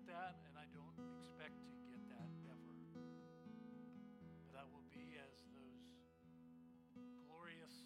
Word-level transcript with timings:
get 0.00 0.16
that, 0.16 0.36
and 0.48 0.56
I 0.56 0.64
don't 0.72 0.96
expect 1.20 1.60
to 1.60 1.76
get 1.92 2.00
that 2.08 2.32
ever. 2.48 2.72
But 4.48 4.56
I 4.56 4.64
will 4.72 4.86
be 4.88 5.20
as 5.20 5.36
those 5.52 5.84
glorious, 7.28 7.84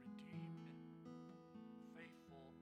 redeemed, 0.00 0.72
faithful 1.92 2.56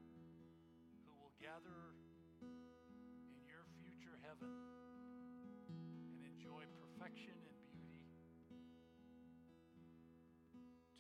who 1.07 1.15
will 1.15 1.35
gather 1.39 1.95
in 2.43 3.47
your 3.47 3.71
future 3.79 4.19
heaven 4.27 4.51
and 6.11 6.27
enjoy 6.27 6.67
perfection 6.83 7.39
and 9.47 9.63
beauty 9.71 9.95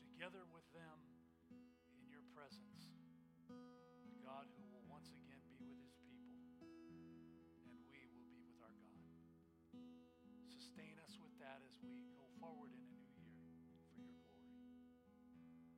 together 0.06 0.46
with 0.54 0.66
them 0.70 1.02
in 1.98 2.06
your 2.14 2.22
presence. 2.30 2.83
Sustain 10.64 10.96
us 11.04 11.20
with 11.20 11.36
that 11.44 11.60
as 11.60 11.76
we 11.84 11.92
go 12.16 12.24
forward 12.40 12.72
in 12.72 12.80
a 12.80 12.88
new 12.96 13.04
year 13.20 13.84
for 13.92 14.00
your 14.00 14.16
glory. 14.24 14.48
In 14.48 14.64
Jesus' 14.72 15.12
name 15.20 15.36
I 15.36 15.44
pray. 15.60 15.68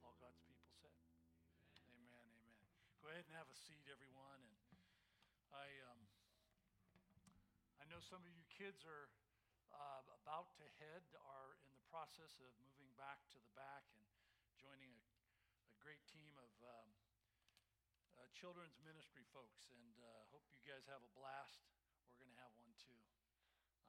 All 0.00 0.16
God's 0.16 0.40
people 0.48 0.72
said. 0.80 0.96
Amen. 1.76 2.24
Amen. 2.40 2.72
Go 3.04 3.12
ahead 3.12 3.28
and 3.28 3.36
have 3.36 3.52
a 3.52 3.58
seat, 3.68 3.84
everyone. 3.92 4.40
And 4.48 4.56
I, 5.52 5.68
um, 5.92 6.00
I 7.76 7.84
know 7.92 8.00
some 8.00 8.24
of 8.24 8.32
you 8.32 8.48
kids 8.48 8.88
are 8.88 9.12
uh, 9.76 10.00
about 10.24 10.56
to 10.56 10.64
head, 10.80 11.04
are 11.20 11.60
in 11.60 11.68
the 11.68 11.84
process 11.92 12.40
of 12.40 12.48
moving 12.64 12.88
back 12.96 13.20
to 13.36 13.38
the 13.44 13.52
back 13.52 13.84
and 13.92 14.08
joining 14.56 14.96
a, 14.96 15.04
a 15.68 15.76
great 15.84 16.00
team 16.08 16.32
of 16.40 16.48
um, 16.64 16.88
uh, 18.16 18.24
children's 18.32 18.80
ministry 18.80 19.28
folks. 19.36 19.68
And 19.68 20.00
uh, 20.00 20.24
hope 20.32 20.48
you 20.48 20.64
guys 20.64 20.88
have 20.88 21.04
a 21.04 21.12
blast. 21.12 21.60
We're 22.16 22.24
going 22.24 22.32
to 22.32 22.40
have 22.48 22.56
one 22.56 22.72
too. 22.80 22.96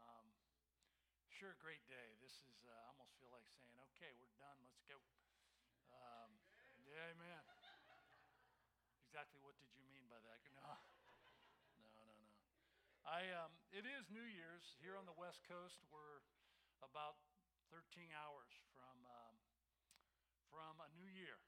Um, 0.08 0.28
sure, 1.28 1.60
great 1.60 1.84
day. 1.92 2.16
This 2.24 2.40
is, 2.48 2.64
uh, 2.64 2.72
I 2.72 2.88
almost 2.96 3.12
feel 3.20 3.30
like 3.36 3.44
saying, 3.60 3.76
okay, 3.92 4.16
we're 4.16 4.32
done. 4.40 4.56
Let's 4.64 4.80
go. 4.88 4.98
Um, 5.92 6.32
yeah, 6.88 7.12
amen. 7.12 7.44
Exactly 9.08 9.40
what 9.44 9.60
did 9.60 9.72
you 9.76 9.84
mean 9.92 10.08
by 10.08 10.20
that? 10.24 10.40
No, 11.78 11.92
no, 11.96 12.02
no, 12.08 12.16
no. 12.20 12.32
I, 13.06 13.30
um, 13.36 13.54
it 13.72 13.86
is 13.88 14.10
New 14.12 14.26
Year's 14.26 14.76
here 14.82 14.98
on 15.00 15.06
the 15.08 15.16
West 15.16 15.46
Coast. 15.48 15.80
We're 15.94 16.20
about 16.84 17.22
13 17.72 18.12
hours 18.12 18.52
from, 18.76 18.98
um, 19.08 19.36
from 20.52 20.82
a 20.84 20.90
new 20.98 21.08
year, 21.08 21.40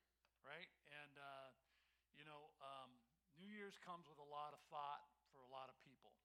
right? 0.46 0.70
And, 0.94 1.16
uh, 1.20 1.50
you 2.16 2.24
know, 2.24 2.54
um, 2.64 2.96
New 3.42 3.50
Year's 3.52 3.76
comes 3.82 4.08
with 4.08 4.20
a 4.20 4.30
lot 4.30 4.54
of 4.56 4.62
thought 4.72 5.04
for 5.34 5.44
a 5.44 5.52
lot 5.52 5.68
of 5.68 5.76
people. 5.84 6.16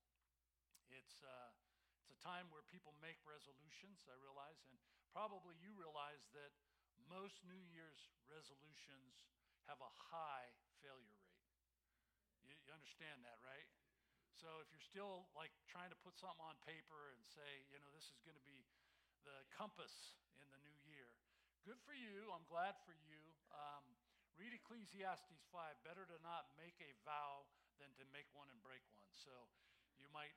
It's, 0.93 1.23
uh, 1.25 1.51
it's 2.05 2.13
a 2.13 2.21
time 2.21 2.53
where 2.53 2.61
people 2.69 2.93
make 3.01 3.17
resolutions, 3.25 4.05
I 4.05 4.13
realize, 4.21 4.61
and 4.69 4.77
probably 5.09 5.57
you 5.57 5.73
realize 5.73 6.29
that 6.37 6.53
most 7.09 7.41
New 7.49 7.65
Year's 7.73 8.13
resolutions 8.29 9.25
have 9.65 9.81
a 9.81 9.89
high 10.13 10.53
failure 10.85 11.17
rate. 11.25 11.49
You, 12.45 12.53
you 12.61 12.77
understand 12.77 13.25
that, 13.25 13.41
right? 13.41 13.65
So 14.37 14.61
if 14.61 14.69
you're 14.69 14.85
still 14.85 15.33
like 15.33 15.57
trying 15.65 15.89
to 15.89 15.99
put 16.05 16.21
something 16.21 16.45
on 16.45 16.61
paper 16.69 17.17
and 17.17 17.25
say, 17.25 17.65
you 17.73 17.81
know, 17.81 17.89
this 17.97 18.13
is 18.13 18.21
going 18.21 18.37
to 18.37 18.45
be 18.45 18.69
the 19.25 19.41
compass 19.49 20.21
in 20.37 20.53
the 20.53 20.61
new 20.61 20.77
year, 20.85 21.09
good 21.65 21.81
for 21.89 21.97
you. 21.97 22.29
I'm 22.37 22.45
glad 22.45 22.77
for 22.85 22.93
you. 22.93 23.33
Um, 23.49 23.97
read 24.37 24.53
Ecclesiastes 24.53 25.41
5. 25.49 25.89
Better 25.89 26.05
to 26.05 26.21
not 26.21 26.53
make 26.61 26.77
a 26.85 26.93
vow 27.01 27.49
than 27.81 27.97
to 27.97 28.05
make 28.13 28.29
one 28.37 28.53
and 28.53 28.61
break 28.61 28.85
one. 28.93 29.09
So 29.17 29.33
you 29.97 30.13
might 30.13 30.37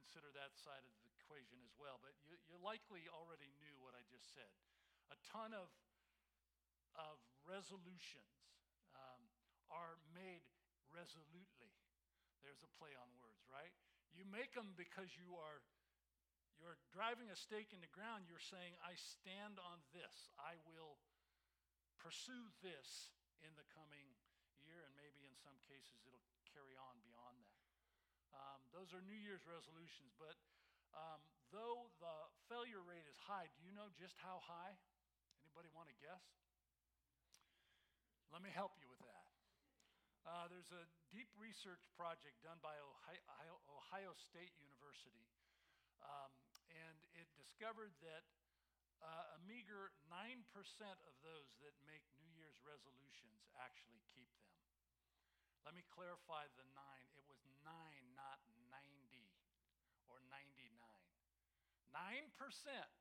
consider 0.00 0.32
that 0.32 0.56
side 0.56 0.80
of 0.80 0.94
the 1.04 1.12
equation 1.12 1.60
as 1.60 1.76
well. 1.76 2.00
But 2.00 2.16
you, 2.24 2.40
you 2.48 2.56
likely 2.64 3.04
already 3.12 3.52
knew 3.60 3.76
what 3.84 3.92
I 3.92 4.00
just 4.08 4.32
said. 4.32 4.48
A 5.12 5.18
ton 5.28 5.52
of, 5.52 5.68
of 6.96 7.20
resolutions 7.44 8.56
um, 8.96 9.20
are 9.68 10.00
made 10.16 10.42
resolutely. 10.88 11.76
There's 12.40 12.64
a 12.64 12.72
play 12.80 12.96
on 12.96 13.12
words, 13.20 13.44
right? 13.52 13.76
You 14.16 14.24
make 14.24 14.56
them 14.56 14.72
because 14.74 15.12
you 15.20 15.36
are 15.36 15.60
you're 16.60 16.76
driving 16.92 17.32
a 17.32 17.38
stake 17.40 17.72
in 17.72 17.80
the 17.80 17.88
ground. 17.88 18.28
You're 18.28 18.42
saying, 18.52 18.76
I 18.84 18.92
stand 18.92 19.56
on 19.56 19.80
this. 19.96 20.28
I 20.36 20.60
will 20.68 21.00
pursue 21.96 22.52
this 22.60 23.16
in 23.40 23.48
the 23.56 23.64
coming 23.72 24.12
year, 24.60 24.84
and 24.84 24.92
maybe 24.92 25.24
in 25.24 25.32
some 25.40 25.56
cases 25.64 26.04
it'll 26.04 26.20
carry 26.52 26.76
on 26.76 27.00
beyond 27.00 27.40
that. 27.40 27.49
Um, 28.34 28.60
those 28.70 28.94
are 28.94 29.02
New 29.02 29.18
Year's 29.18 29.42
resolutions, 29.46 30.14
but 30.18 30.38
um, 30.94 31.20
though 31.50 31.90
the 31.98 32.14
failure 32.50 32.82
rate 32.82 33.06
is 33.06 33.18
high, 33.18 33.50
do 33.54 33.60
you 33.62 33.74
know 33.74 33.90
just 33.98 34.14
how 34.22 34.42
high? 34.42 34.74
Anybody 35.46 35.70
want 35.74 35.90
to 35.90 35.96
guess? 35.98 36.22
Let 38.30 38.42
me 38.46 38.50
help 38.54 38.78
you 38.78 38.86
with 38.86 39.02
that. 39.02 39.26
Uh, 40.22 40.46
there's 40.46 40.70
a 40.70 40.84
deep 41.10 41.32
research 41.34 41.82
project 41.98 42.38
done 42.44 42.60
by 42.62 42.76
Ohio, 42.78 43.56
Ohio 43.66 44.12
State 44.14 44.52
University, 44.60 45.26
um, 46.04 46.30
and 46.70 46.98
it 47.18 47.26
discovered 47.34 47.90
that 48.04 48.22
uh, 49.00 49.34
a 49.34 49.38
meager 49.48 49.90
9% 50.12 50.44
of 51.08 51.14
those 51.24 51.50
that 51.64 51.72
make 51.88 52.04
New 52.20 52.30
Year's 52.36 52.60
resolutions 52.62 53.40
actually 53.56 54.04
keep 54.12 54.28
them. 54.44 54.59
Let 55.64 55.76
me 55.76 55.84
clarify 55.92 56.48
the 56.56 56.66
nine. 56.72 57.08
It 57.16 57.24
was 57.28 57.40
nine, 57.64 58.04
not 58.16 58.40
90 58.72 59.28
or 60.08 60.20
99. 60.32 60.70
9%, 61.90 62.30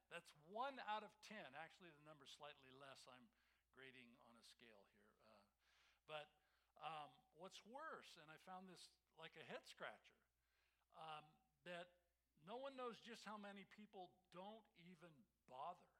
that's 0.10 0.34
one 0.50 0.82
out 0.90 1.06
of 1.06 1.14
10. 1.30 1.38
Actually, 1.62 1.94
the 1.94 2.06
number's 2.10 2.34
slightly 2.34 2.74
less. 2.82 3.06
I'm 3.06 3.30
grading 3.78 4.10
on 4.26 4.34
a 4.34 4.44
scale 4.50 4.82
here. 4.92 5.14
Uh, 5.30 5.46
but 6.10 6.28
um, 6.82 7.14
what's 7.38 7.62
worse, 7.70 8.18
and 8.18 8.26
I 8.28 8.38
found 8.50 8.66
this 8.68 8.92
like 9.16 9.38
a 9.38 9.46
head 9.46 9.62
scratcher, 9.70 10.20
um, 10.98 11.24
that 11.70 11.94
no 12.44 12.58
one 12.58 12.74
knows 12.74 12.98
just 13.00 13.24
how 13.30 13.38
many 13.38 13.70
people 13.78 14.10
don't 14.34 14.66
even 14.82 15.14
bother. 15.48 15.94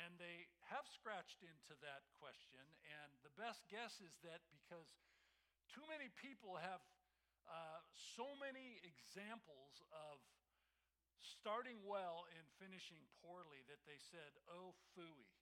And 0.00 0.16
they 0.16 0.48
have 0.70 0.86
scratched 0.86 1.42
into 1.42 1.74
that 1.82 2.06
question, 2.16 2.62
and 2.86 3.10
the 3.26 3.34
best 3.34 3.66
guess 3.66 3.98
is 3.98 4.14
that 4.22 4.46
because 4.54 4.94
too 5.68 5.84
many 5.90 6.08
people 6.14 6.58
have 6.58 6.82
uh, 7.46 7.82
so 7.94 8.26
many 8.38 8.78
examples 8.86 9.82
of 9.90 10.22
starting 11.18 11.82
well 11.82 12.30
and 12.38 12.46
finishing 12.62 13.02
poorly 13.20 13.66
that 13.66 13.82
they 13.84 13.98
said, 13.98 14.30
oh, 14.46 14.78
phooey, 14.94 15.34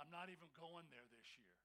I'm 0.00 0.08
not 0.08 0.32
even 0.32 0.48
going 0.56 0.88
there 0.88 1.06
this 1.12 1.28
year 1.36 1.58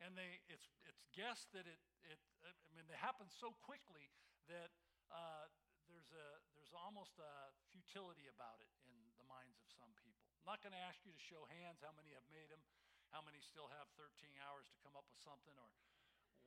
and 0.00 0.16
they 0.16 0.40
it's 0.48 0.72
it's 0.88 1.04
guessed 1.12 1.52
that 1.52 1.68
it 1.68 1.80
it 2.08 2.20
I 2.44 2.70
mean 2.72 2.88
they 2.88 2.96
happen 2.96 3.28
so 3.28 3.52
quickly 3.60 4.08
that 4.48 4.72
uh, 5.12 5.46
there's 5.86 6.08
a 6.10 6.26
there's 6.56 6.72
almost 6.72 7.20
a 7.20 7.52
futility 7.68 8.26
about 8.32 8.58
it 8.64 8.72
in 8.88 8.96
the 9.20 9.26
minds. 9.28 9.59
I'm 10.40 10.56
not 10.56 10.64
going 10.64 10.72
to 10.72 10.84
ask 10.88 11.04
you 11.04 11.12
to 11.12 11.20
show 11.20 11.44
hands 11.52 11.84
how 11.84 11.92
many 11.92 12.16
have 12.16 12.24
made 12.32 12.48
them, 12.48 12.64
how 13.12 13.20
many 13.20 13.44
still 13.44 13.68
have 13.76 13.92
13 14.00 14.08
hours 14.40 14.72
to 14.72 14.76
come 14.80 14.96
up 14.96 15.04
with 15.12 15.20
something 15.20 15.52
or 15.60 15.68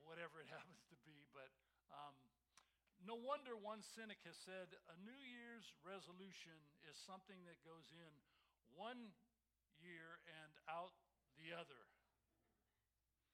whatever 0.02 0.42
it 0.42 0.50
happens 0.58 0.82
to 0.90 0.98
be, 1.06 1.30
but. 1.32 1.54
Um, 1.94 2.18
no 3.04 3.20
wonder 3.20 3.60
one 3.60 3.84
cynic 3.84 4.24
has 4.24 4.40
said 4.48 4.72
a 4.88 4.96
New 5.04 5.22
Year's 5.28 5.68
resolution 5.84 6.56
is 6.88 6.96
something 6.96 7.36
that 7.44 7.60
goes 7.68 7.92
in 7.92 8.12
one 8.72 9.12
year 9.76 10.24
and 10.24 10.56
out 10.72 10.96
the 11.36 11.52
other. 11.52 11.84
Okay. 12.40 13.28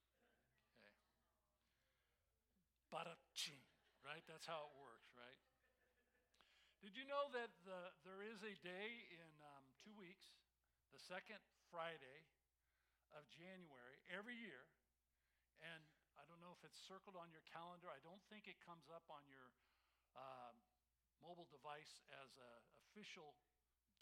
Baraching, 2.90 3.62
right? 4.02 4.26
That's 4.26 4.50
how 4.50 4.66
it 4.66 4.74
works, 4.74 5.14
right? 5.14 5.38
Did 6.82 6.98
you 6.98 7.06
know 7.06 7.30
that 7.30 7.54
the, 7.62 7.94
there 8.02 8.26
is 8.26 8.42
a 8.42 8.58
day 8.66 9.06
in 9.14 9.29
the 10.90 11.02
second 11.02 11.38
Friday 11.70 12.26
of 13.14 13.22
January, 13.30 14.02
every 14.10 14.34
year, 14.34 14.66
and 15.62 15.82
I 16.18 16.26
don't 16.26 16.42
know 16.42 16.54
if 16.54 16.62
it's 16.66 16.78
circled 16.78 17.14
on 17.14 17.30
your 17.30 17.46
calendar. 17.46 17.90
I 17.90 18.02
don't 18.02 18.22
think 18.26 18.50
it 18.50 18.58
comes 18.62 18.90
up 18.90 19.06
on 19.06 19.22
your 19.30 19.54
uh, 20.18 20.54
mobile 21.22 21.46
device 21.50 22.02
as 22.22 22.34
an 22.38 22.62
official 22.90 23.38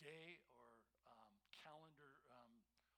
day 0.00 0.40
or 0.56 0.72
um, 1.04 1.34
calendar 1.60 2.24
um, 2.32 2.52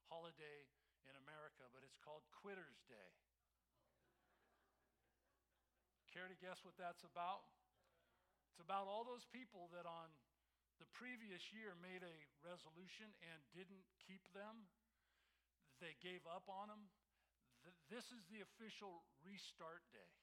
holiday 0.07 0.67
in 1.07 1.15
America, 1.27 1.67
but 1.75 1.83
it's 1.83 1.99
called 1.99 2.23
Quitter's 2.31 2.79
Day. 2.87 3.11
Care 6.11 6.27
to 6.27 6.37
guess 6.39 6.63
what 6.67 6.75
that's 6.75 7.03
about? 7.07 7.47
It's 8.51 8.59
about 8.59 8.87
all 8.87 9.07
those 9.07 9.23
people 9.31 9.71
that 9.71 9.87
on 9.87 10.11
the 10.81 10.89
previous 10.97 11.53
year 11.53 11.77
made 11.77 12.01
a 12.01 12.17
resolution 12.41 13.13
and 13.21 13.37
didn't 13.53 13.85
keep 14.01 14.25
them. 14.33 14.65
They 15.77 15.93
gave 16.01 16.25
up 16.25 16.49
on 16.49 16.73
them. 16.73 16.89
This 17.93 18.09
is 18.09 18.25
the 18.33 18.41
official 18.41 19.05
restart 19.21 19.85
day. 19.93 20.13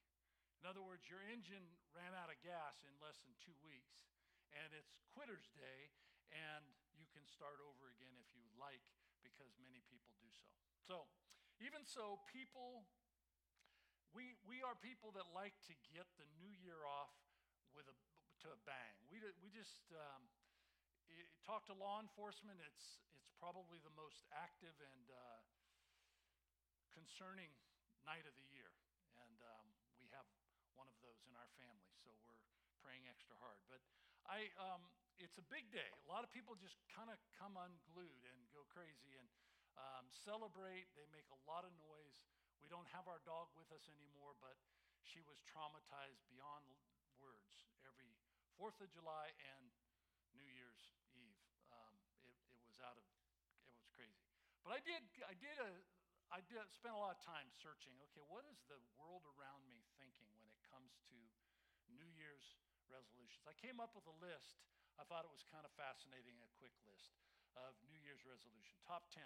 In 0.59 0.67
other 0.67 0.83
words, 0.83 1.07
your 1.07 1.23
engine 1.23 1.63
ran 1.95 2.11
out 2.19 2.35
of 2.35 2.39
gas 2.43 2.83
in 2.83 2.91
less 2.99 3.23
than 3.23 3.31
two 3.39 3.55
weeks, 3.63 4.03
and 4.51 4.75
it's 4.75 4.99
quitter's 5.15 5.47
day, 5.55 5.95
and 6.35 6.67
you 6.99 7.07
can 7.15 7.23
start 7.31 7.63
over 7.63 7.95
again 7.95 8.11
if 8.19 8.27
you 8.35 8.43
like, 8.59 8.83
because 9.23 9.55
many 9.63 9.79
people 9.87 10.11
do 10.19 10.27
so. 10.35 10.51
So, 10.83 11.07
even 11.63 11.87
so, 11.87 12.19
people, 12.27 12.83
we, 14.11 14.35
we 14.51 14.59
are 14.67 14.75
people 14.75 15.15
that 15.15 15.31
like 15.31 15.55
to 15.71 15.75
get 15.95 16.11
the 16.19 16.27
new 16.43 16.51
year 16.59 16.83
off 16.83 17.15
with 17.71 17.87
a, 17.87 17.95
to 18.43 18.51
a 18.51 18.59
bang. 18.67 18.99
We, 19.07 19.23
we 19.39 19.55
just 19.55 19.87
um, 19.95 20.27
talk 21.45 21.65
to 21.69 21.75
law 21.77 22.01
enforcement. 22.03 22.61
It's, 22.61 23.01
it's 23.17 23.31
probably 23.41 23.81
the 23.81 23.95
most 23.97 24.25
active 24.35 24.77
and 24.81 25.05
uh, 25.09 25.41
concerning 26.93 27.49
night 28.05 28.25
of 28.29 28.35
the 28.37 28.47
year. 28.53 28.73
And 29.21 29.39
um, 29.43 29.67
we 29.99 30.09
have 30.13 30.27
one 30.77 30.87
of 30.87 30.97
those 31.03 31.19
in 31.27 31.35
our 31.35 31.51
family, 31.59 31.91
so 32.05 32.13
we're 32.23 32.39
praying 32.85 33.07
extra 33.11 33.35
hard. 33.43 33.59
But 33.67 33.83
I, 34.29 34.53
um, 34.61 34.85
it's 35.19 35.41
a 35.41 35.47
big 35.51 35.67
day. 35.75 35.89
A 36.05 36.09
lot 36.11 36.23
of 36.23 36.31
people 36.31 36.55
just 36.55 36.79
kind 36.93 37.11
of 37.11 37.19
come 37.35 37.59
unglued 37.59 38.23
and 38.29 38.39
go 38.55 38.63
crazy 38.71 39.19
and 39.19 39.27
um, 39.75 40.07
celebrate. 40.11 40.87
They 40.95 41.07
make 41.11 41.27
a 41.35 41.41
lot 41.49 41.67
of 41.67 41.73
noise. 41.79 42.19
We 42.63 42.71
don't 42.71 42.87
have 42.95 43.07
our 43.07 43.23
dog 43.27 43.51
with 43.55 43.71
us 43.75 43.87
anymore, 43.91 44.35
but 44.39 44.59
she 45.07 45.23
was 45.25 45.41
traumatized 45.47 46.23
beyond 46.31 46.67
words 47.19 47.67
every 47.87 48.15
Fourth 48.59 48.79
of 48.83 48.91
July 48.91 49.31
and 49.55 49.71
New 50.35 50.51
Year's 50.51 50.91
Eve. 51.15 51.39
Um, 51.71 51.95
it, 52.27 52.35
it 52.55 52.63
was 52.67 52.79
out 52.83 52.99
of, 52.99 53.07
it 53.63 53.71
was 53.75 53.87
crazy. 53.95 54.27
But 54.69 54.77
I 54.77 54.85
did, 54.85 55.01
I 55.25 55.33
did 55.41 55.57
a, 55.65 55.73
I 56.29 56.45
did 56.45 56.61
spend 56.77 56.93
a 56.93 57.01
lot 57.01 57.17
of 57.17 57.25
time 57.25 57.49
searching. 57.57 57.97
Okay, 58.13 58.21
what 58.29 58.45
is 58.53 58.61
the 58.69 58.77
world 59.01 59.25
around 59.25 59.65
me 59.65 59.81
thinking 59.97 60.29
when 60.45 60.53
it 60.53 60.61
comes 60.69 60.93
to 61.09 61.17
New 61.89 62.05
Year's 62.13 62.45
resolutions? 62.85 63.49
I 63.49 63.57
came 63.57 63.81
up 63.81 63.97
with 63.97 64.05
a 64.05 64.13
list. 64.21 64.61
I 65.01 65.09
thought 65.09 65.25
it 65.25 65.33
was 65.33 65.41
kind 65.49 65.65
of 65.65 65.73
fascinating, 65.73 66.37
a 66.45 66.53
quick 66.61 66.77
list 66.85 67.17
of 67.57 67.81
New 67.89 67.97
Year's 68.05 68.29
resolution. 68.29 68.77
Top 68.85 69.09
10. 69.17 69.25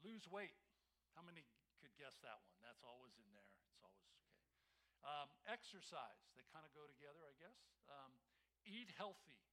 Lose 0.00 0.24
weight. 0.32 0.56
How 1.12 1.20
many 1.20 1.44
could 1.84 1.92
guess 2.00 2.16
that 2.24 2.40
one? 2.40 2.56
That's 2.64 2.80
always 2.80 3.20
in 3.20 3.28
there. 3.36 3.52
It's 3.68 3.84
always 3.84 4.08
okay. 4.16 4.40
Um, 5.04 5.28
exercise. 5.44 6.24
They 6.40 6.48
kind 6.48 6.64
of 6.64 6.72
go 6.72 6.88
together, 6.88 7.20
I 7.28 7.36
guess. 7.36 7.60
Um, 7.84 8.16
eat 8.64 8.88
healthy. 8.96 9.44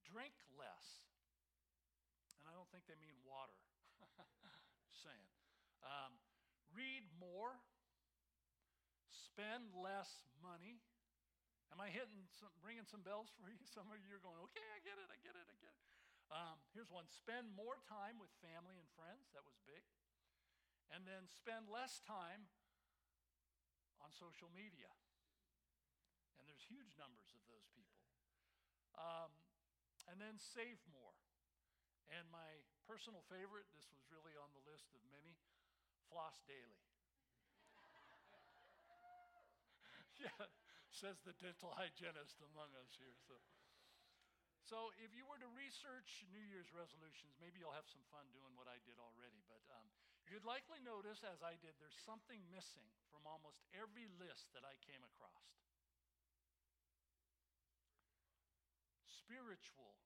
Drink 0.00 0.32
less. 0.56 1.04
And 2.40 2.48
I 2.48 2.56
don't 2.56 2.72
think 2.72 2.88
they 2.88 2.96
mean 2.96 3.20
water. 3.20 3.60
Saying. 5.04 5.28
Um, 5.84 6.16
read 6.72 7.04
more, 7.20 7.60
spend 9.12 9.76
less 9.76 10.24
money. 10.40 10.80
Am 11.68 11.82
I 11.82 11.92
hitting 11.92 12.24
some, 12.32 12.52
ringing 12.64 12.88
some 12.88 13.04
bells 13.04 13.28
for 13.36 13.50
you? 13.50 13.60
Some 13.76 13.90
of 13.90 13.98
you 14.06 14.16
are 14.16 14.22
going, 14.22 14.38
okay, 14.50 14.64
I 14.72 14.80
get 14.80 14.96
it, 14.96 15.10
I 15.10 15.18
get 15.20 15.34
it, 15.36 15.46
I 15.50 15.56
get 15.60 15.74
it. 15.74 15.84
Um, 16.32 16.56
here's 16.72 16.88
one 16.88 17.04
spend 17.10 17.52
more 17.52 17.76
time 17.84 18.16
with 18.16 18.32
family 18.40 18.80
and 18.80 18.88
friends. 18.96 19.28
That 19.36 19.44
was 19.44 19.58
big. 19.68 19.84
And 20.88 21.04
then 21.04 21.28
spend 21.28 21.68
less 21.68 22.00
time 22.06 22.48
on 24.00 24.14
social 24.14 24.48
media. 24.54 24.88
And 26.38 26.46
there's 26.46 26.64
huge 26.64 26.94
numbers 26.96 27.34
of 27.34 27.42
those 27.50 27.66
people. 27.74 28.04
Um, 28.94 29.34
and 30.06 30.20
then 30.20 30.38
save 30.38 30.78
more. 30.92 31.16
And 32.12 32.28
my 32.28 32.62
personal 32.84 33.24
favorite, 33.32 33.66
this 33.72 33.88
was 33.88 34.00
really 34.12 34.36
on 34.36 34.52
the 34.52 34.64
list 34.68 34.92
of 34.92 35.00
many, 35.08 35.36
floss 36.08 36.40
daily. 36.44 36.84
yeah, 40.22 40.48
says 40.92 41.18
the 41.24 41.34
dental 41.40 41.72
hygienist 41.74 42.38
among 42.54 42.70
us 42.78 42.92
here. 42.96 43.16
So. 43.26 43.34
So, 44.64 44.96
if 45.04 45.12
you 45.12 45.28
were 45.28 45.36
to 45.44 45.50
research 45.52 46.24
New 46.32 46.40
Year's 46.40 46.72
resolutions, 46.72 47.36
maybe 47.36 47.60
you'll 47.60 47.76
have 47.76 47.84
some 47.84 48.00
fun 48.08 48.24
doing 48.32 48.56
what 48.56 48.64
I 48.64 48.80
did 48.88 48.96
already. 48.96 49.44
But 49.44 49.60
um, 49.68 49.84
you'd 50.24 50.48
likely 50.48 50.80
notice, 50.80 51.20
as 51.20 51.44
I 51.44 51.60
did, 51.60 51.76
there's 51.76 52.00
something 52.00 52.40
missing 52.48 52.88
from 53.12 53.28
almost 53.28 53.60
every 53.76 54.08
list 54.16 54.48
that 54.56 54.64
I 54.64 54.80
came 54.80 55.04
across. 55.04 55.52
Spiritual 59.04 60.00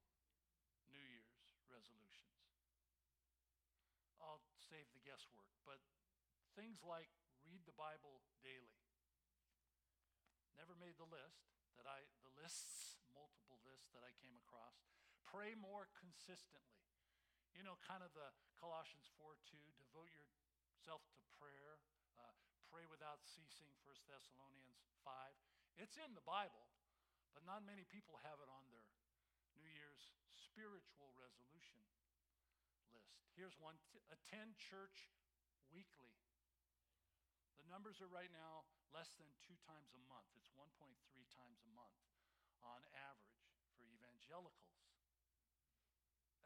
New 0.90 1.06
Year's 1.06 1.54
resolutions. 1.70 2.42
I'll 4.19 4.42
save 4.58 4.90
the 4.90 5.02
guesswork, 5.06 5.54
but 5.62 5.78
things 6.58 6.82
like 6.82 7.06
read 7.46 7.62
the 7.70 7.78
Bible 7.78 8.19
daily. 8.43 8.82
Never 10.58 10.75
made 10.75 10.99
the 10.99 11.06
list 11.06 11.55
that 11.78 11.87
I, 11.87 12.02
the 12.26 12.34
lists, 12.34 12.99
multiple 13.15 13.62
lists 13.62 13.94
that 13.94 14.03
I 14.03 14.10
came 14.19 14.34
across. 14.43 14.82
Pray 15.22 15.55
more 15.55 15.86
consistently. 15.94 16.82
You 17.55 17.62
know, 17.62 17.79
kind 17.86 18.03
of 18.03 18.10
the 18.10 18.34
Colossians 18.58 19.06
4 19.22 19.38
2, 19.38 19.55
devote 19.79 20.10
yourself 20.10 21.06
to 21.15 21.22
prayer, 21.38 21.79
uh, 22.19 22.34
pray 22.67 22.82
without 22.91 23.22
ceasing, 23.22 23.70
1 23.86 24.10
Thessalonians 24.10 24.82
5. 25.06 25.15
It's 25.79 25.94
in 25.94 26.19
the 26.19 26.27
Bible, 26.27 26.67
but 27.38 27.46
not 27.46 27.62
many 27.62 27.86
people 27.86 28.19
have 28.27 28.43
it 28.43 28.50
on 28.50 28.67
their 28.67 28.82
New 29.55 29.70
Year's 29.70 30.10
spiritual 30.34 31.15
resolution 31.15 31.79
list. 32.91 33.15
Here's 33.38 33.55
one 33.62 33.79
attend 34.10 34.58
church 34.58 35.15
weekly. 35.70 36.07
Numbers 37.69 38.01
are 38.01 38.08
right 38.08 38.32
now 38.32 38.65
less 38.96 39.13
than 39.20 39.29
two 39.44 39.56
times 39.69 39.93
a 39.93 40.01
month. 40.08 40.25
It's 40.41 40.48
1.3 40.56 40.72
times 41.37 41.60
a 41.69 41.70
month 41.77 42.01
on 42.65 42.81
average 42.96 43.44
for 43.77 43.84
evangelicals. 43.84 44.89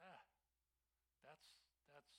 Ah, 0.03 0.27
that's, 1.23 1.47
that's, 1.95 2.11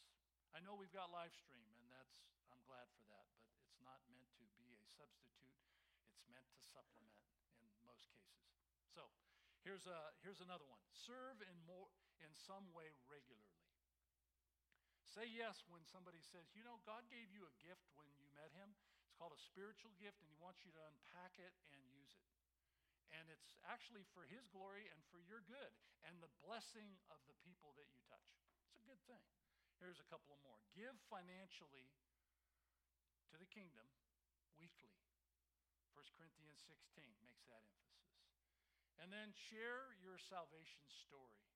I 0.55 0.63
know 0.63 0.79
we've 0.79 0.95
got 0.95 1.11
live 1.11 1.35
stream, 1.35 1.67
and 1.83 1.91
that's, 1.91 2.15
I'm 2.47 2.63
glad 2.63 2.87
for 2.95 3.03
that, 3.11 3.27
but 3.35 3.51
it's 3.67 3.75
not 3.83 3.99
meant 4.07 4.31
to 4.39 4.47
be 4.55 4.79
a 4.79 4.87
substitute. 4.87 5.59
It's 6.15 6.23
meant 6.31 6.47
to 6.55 6.59
supplement 6.63 7.27
in 7.59 7.67
most 7.83 8.07
cases. 8.15 8.55
So 8.87 9.11
here's, 9.67 9.83
a, 9.83 10.15
here's 10.23 10.39
another 10.39 10.63
one 10.63 10.79
serve 10.95 11.43
in, 11.43 11.55
more, 11.67 11.91
in 12.23 12.31
some 12.31 12.71
way 12.71 12.95
regularly. 13.11 13.67
Say 15.03 15.29
yes 15.29 15.61
when 15.69 15.83
somebody 15.85 16.23
says, 16.23 16.49
you 16.57 16.65
know, 16.65 16.81
God 16.89 17.05
gave 17.11 17.29
you 17.29 17.45
a 17.45 17.53
gift 17.61 17.85
when 17.93 18.09
you 18.17 18.25
met 18.33 18.49
him. 18.57 18.73
Called 19.23 19.39
a 19.39 19.51
spiritual 19.55 19.95
gift, 20.03 20.19
and 20.19 20.27
he 20.27 20.35
wants 20.43 20.67
you 20.67 20.75
to 20.75 20.83
unpack 20.83 21.39
it 21.39 21.55
and 21.71 21.79
use 21.95 22.11
it. 22.11 22.27
And 23.15 23.31
it's 23.31 23.55
actually 23.63 24.03
for 24.11 24.27
his 24.27 24.51
glory 24.51 24.91
and 24.91 24.99
for 25.07 25.23
your 25.23 25.39
good 25.47 25.71
and 26.03 26.19
the 26.19 26.27
blessing 26.43 26.99
of 27.07 27.23
the 27.23 27.39
people 27.39 27.71
that 27.79 27.87
you 27.95 28.03
touch. 28.03 28.27
It's 28.67 28.75
a 28.75 28.83
good 28.83 28.99
thing. 29.07 29.23
Here's 29.79 30.03
a 30.03 30.09
couple 30.11 30.35
of 30.35 30.43
more. 30.43 30.59
Give 30.75 30.91
financially 31.07 31.87
to 33.31 33.39
the 33.39 33.47
kingdom 33.47 33.87
weekly. 34.59 34.91
1 35.95 36.03
Corinthians 36.19 36.59
16 36.67 37.07
makes 37.23 37.47
that 37.47 37.63
emphasis. 37.63 38.27
And 38.99 39.07
then 39.07 39.31
share 39.31 39.95
your 40.03 40.19
salvation 40.19 40.83
story 41.07 41.47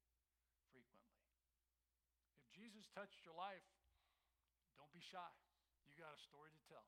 frequently. 0.72 1.20
If 2.40 2.48
Jesus 2.56 2.88
touched 2.96 3.28
your 3.28 3.36
life, 3.36 3.68
don't 4.80 4.96
be 4.96 5.04
shy. 5.04 5.36
You 5.84 6.00
got 6.00 6.16
a 6.16 6.22
story 6.32 6.56
to 6.56 6.64
tell. 6.72 6.88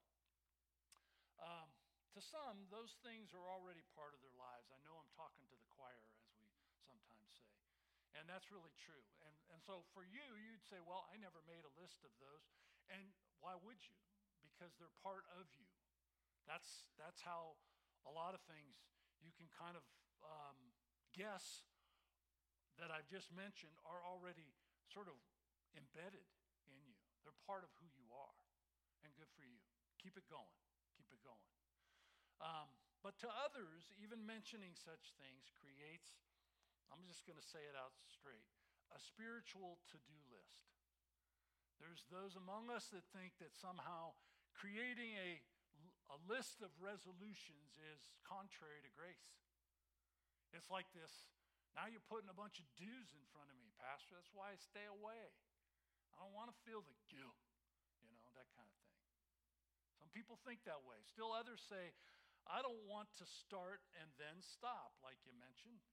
Um, 1.40 1.70
to 2.18 2.20
some, 2.20 2.68
those 2.74 2.98
things 3.06 3.32
are 3.38 3.48
already 3.48 3.86
part 3.94 4.18
of 4.18 4.20
their 4.20 4.34
lives. 4.36 4.68
I 4.74 4.82
know 4.84 4.98
I'm 4.98 5.12
talking 5.14 5.46
to 5.48 5.58
the 5.58 5.70
choir, 5.72 6.04
as 6.04 6.36
we 6.42 6.76
sometimes 6.84 7.30
say. 7.32 7.54
And 8.18 8.26
that's 8.26 8.50
really 8.50 8.74
true. 8.76 9.06
And, 9.24 9.36
and 9.54 9.62
so 9.62 9.86
for 9.94 10.02
you, 10.02 10.26
you'd 10.36 10.66
say, 10.66 10.82
well, 10.82 11.06
I 11.14 11.22
never 11.22 11.46
made 11.46 11.64
a 11.64 11.74
list 11.78 12.02
of 12.02 12.12
those. 12.18 12.50
And 12.90 13.14
why 13.40 13.54
would 13.56 13.80
you? 13.86 14.00
Because 14.42 14.74
they're 14.82 14.94
part 15.06 15.30
of 15.38 15.46
you. 15.56 15.70
That's, 16.50 16.90
that's 16.98 17.22
how 17.22 17.62
a 18.10 18.12
lot 18.12 18.34
of 18.34 18.42
things 18.50 18.82
you 19.22 19.30
can 19.38 19.46
kind 19.54 19.78
of 19.78 19.86
um, 20.26 20.58
guess 21.14 21.70
that 22.82 22.90
I've 22.90 23.08
just 23.08 23.30
mentioned 23.30 23.76
are 23.86 24.02
already 24.02 24.56
sort 24.90 25.06
of 25.12 25.16
embedded 25.78 26.26
in 26.66 26.80
you. 26.82 26.98
They're 27.22 27.38
part 27.46 27.62
of 27.62 27.72
who 27.78 27.88
you 27.94 28.10
are. 28.10 28.42
And 29.06 29.14
good 29.14 29.30
for 29.38 29.46
you. 29.46 29.62
Keep 30.02 30.18
it 30.18 30.26
going. 30.32 30.60
Keep 31.10 31.18
it 31.18 31.26
going. 31.26 31.50
Um, 32.38 32.70
but 33.02 33.18
to 33.26 33.30
others, 33.42 33.90
even 33.98 34.22
mentioning 34.22 34.78
such 34.78 35.18
things 35.18 35.50
creates, 35.58 36.22
I'm 36.94 37.02
just 37.10 37.26
going 37.26 37.42
to 37.42 37.50
say 37.50 37.66
it 37.66 37.74
out 37.74 37.98
straight, 38.06 38.46
a 38.94 39.02
spiritual 39.02 39.82
to 39.90 39.98
do 40.06 40.18
list. 40.30 40.70
There's 41.82 42.06
those 42.14 42.38
among 42.38 42.70
us 42.70 42.94
that 42.94 43.10
think 43.10 43.42
that 43.42 43.58
somehow 43.58 44.14
creating 44.54 45.18
a, 45.18 45.42
a 46.14 46.18
list 46.30 46.62
of 46.62 46.70
resolutions 46.78 47.74
is 47.82 48.14
contrary 48.22 48.86
to 48.86 48.92
grace. 48.94 49.34
It's 50.54 50.70
like 50.70 50.94
this 50.94 51.34
now 51.78 51.86
you're 51.90 52.06
putting 52.10 52.30
a 52.30 52.38
bunch 52.38 52.58
of 52.58 52.66
do's 52.78 53.14
in 53.14 53.24
front 53.30 53.50
of 53.50 53.58
me, 53.62 53.70
Pastor. 53.78 54.18
That's 54.18 54.34
why 54.34 54.54
I 54.54 54.58
stay 54.58 54.86
away. 54.90 55.32
I 56.12 56.20
don't 56.20 56.34
want 56.34 56.50
to 56.50 56.58
feel 56.66 56.82
the 56.82 56.98
guilt, 57.08 57.40
you 58.02 58.10
know, 58.18 58.30
that 58.36 58.50
kind 58.58 58.68
of. 58.68 58.79
Some 60.10 60.26
people 60.26 60.42
think 60.42 60.66
that 60.66 60.82
way. 60.90 60.98
Still, 61.06 61.30
others 61.30 61.62
say, 61.70 61.94
I 62.50 62.66
don't 62.66 62.82
want 62.90 63.14
to 63.22 63.30
start 63.30 63.86
and 64.02 64.10
then 64.18 64.42
stop, 64.42 64.98
like 65.06 65.22
you 65.22 65.30
mentioned. 65.38 65.86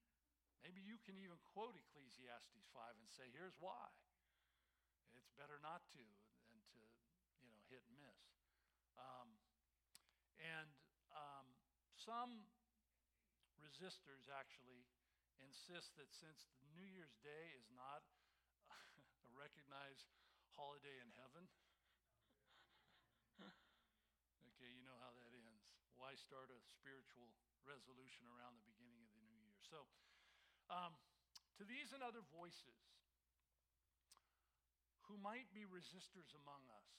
Maybe 0.65 0.81
you 0.81 0.97
can 1.05 1.13
even 1.21 1.37
quote 1.53 1.77
Ecclesiastes 1.77 2.65
5 2.73 2.97
and 2.97 3.05
say, 3.13 3.29
here's 3.29 3.53
why. 3.61 3.93
It's 5.13 5.29
better 5.37 5.61
not 5.61 5.85
to 5.93 6.01
than 6.49 6.57
to, 6.73 6.81
you 7.45 7.45
know, 7.45 7.61
hit 7.69 7.85
and 7.85 7.93
miss. 8.01 8.25
Um, 8.97 9.37
and 10.41 10.73
um, 11.13 11.53
some 11.93 12.49
resistors 13.61 14.33
actually 14.33 14.81
insist 15.45 15.93
that 16.01 16.09
since 16.09 16.49
New 16.73 16.89
Year's 16.89 17.13
Day 17.21 17.53
is 17.53 17.69
not 17.69 18.01
a 18.73 19.29
recognized 19.37 20.09
holiday 20.57 20.97
in 21.05 21.13
heaven, 21.21 21.45
okay, 24.57 24.73
you 24.73 24.81
know 24.81 24.97
how 24.97 25.13
that 25.13 25.29
ends. 25.37 25.69
Start 26.17 26.49
a 26.49 26.57
spiritual 26.65 27.29
resolution 27.61 28.25
around 28.25 28.57
the 28.57 28.65
beginning 28.65 28.97
of 29.05 29.09
the 29.13 29.21
new 29.21 29.37
year? 29.37 29.53
So, 29.61 29.85
um, 30.73 30.97
to 31.61 31.63
these 31.63 31.93
and 31.93 32.01
other 32.01 32.25
voices 32.33 32.81
who 35.05 35.15
might 35.21 35.47
be 35.53 35.63
resistors 35.69 36.33
among 36.43 36.65
us 36.73 36.89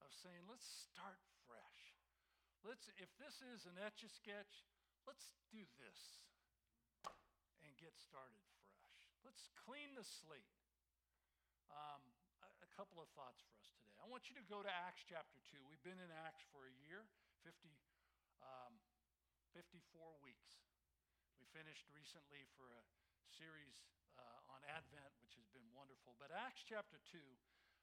of 0.00 0.14
saying, 0.14 0.46
let's 0.46 0.64
start 0.88 1.18
fresh. 1.44 1.82
Let's, 2.62 2.86
if 2.96 3.10
this 3.20 3.42
is 3.54 3.68
an 3.68 3.76
etch 3.82 4.06
a 4.06 4.10
sketch, 4.10 4.64
let's 5.04 5.34
do 5.52 5.62
this 5.82 6.00
and 7.62 7.70
get 7.76 7.94
started 7.98 8.42
fresh. 8.78 9.02
Let's 9.26 9.50
clean 9.66 9.98
the 9.98 10.06
slate. 10.06 10.54
Um, 11.66 12.02
a, 12.46 12.48
a, 12.62 12.70
couple 12.78 13.02
of 13.02 13.10
thoughts 13.18 13.42
for 13.42 13.58
us 13.58 13.68
today. 13.74 13.90
I 13.98 14.06
want 14.06 14.30
you 14.30 14.38
to 14.38 14.46
go 14.46 14.62
to 14.62 14.70
Acts 14.70 15.02
chapter 15.02 15.42
2. 15.50 15.58
We've 15.66 15.82
been 15.82 15.98
in 15.98 16.10
Acts 16.14 16.46
for 16.54 16.62
a 16.62 16.74
year, 16.86 17.02
50, 17.42 17.74
um, 18.42 18.76
54 19.54 19.80
weeks. 20.20 20.60
We 21.40 21.48
finished 21.52 21.88
recently 21.92 22.48
for 22.56 22.68
a 22.72 22.82
series 23.32 23.84
uh, 24.16 24.52
on 24.52 24.60
Advent, 24.68 25.12
which 25.20 25.36
has 25.36 25.48
been 25.52 25.66
wonderful. 25.76 26.16
But 26.16 26.32
Acts 26.32 26.64
chapter 26.64 27.00
2, 27.12 27.20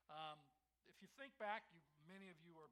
um, 0.10 0.42
if 0.90 0.98
you 1.02 1.10
think 1.18 1.34
back, 1.38 1.66
you, 1.74 1.82
many 2.06 2.30
of 2.30 2.38
you 2.42 2.58
are 2.58 2.70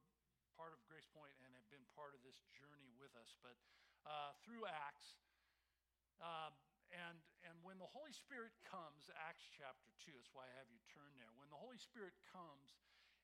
part 0.58 0.74
of 0.76 0.82
Grace 0.86 1.08
Point 1.10 1.34
and 1.42 1.54
have 1.56 1.70
been 1.70 1.86
part 1.94 2.14
of 2.14 2.22
this 2.26 2.38
journey 2.54 2.92
with 2.98 3.14
us. 3.18 3.34
But 3.42 3.58
uh, 4.06 4.34
through 4.42 4.66
Acts, 4.68 5.22
um, 6.22 6.54
and, 6.92 7.18
and 7.48 7.56
when 7.64 7.80
the 7.80 7.88
Holy 7.88 8.12
Spirit 8.12 8.52
comes, 8.68 9.08
Acts 9.16 9.48
chapter 9.48 9.96
2, 10.04 10.12
that's 10.12 10.34
why 10.36 10.46
I 10.46 10.54
have 10.60 10.68
you 10.68 10.82
turn 10.92 11.16
there. 11.16 11.32
When 11.40 11.48
the 11.48 11.58
Holy 11.58 11.80
Spirit 11.80 12.14
comes, 12.28 12.76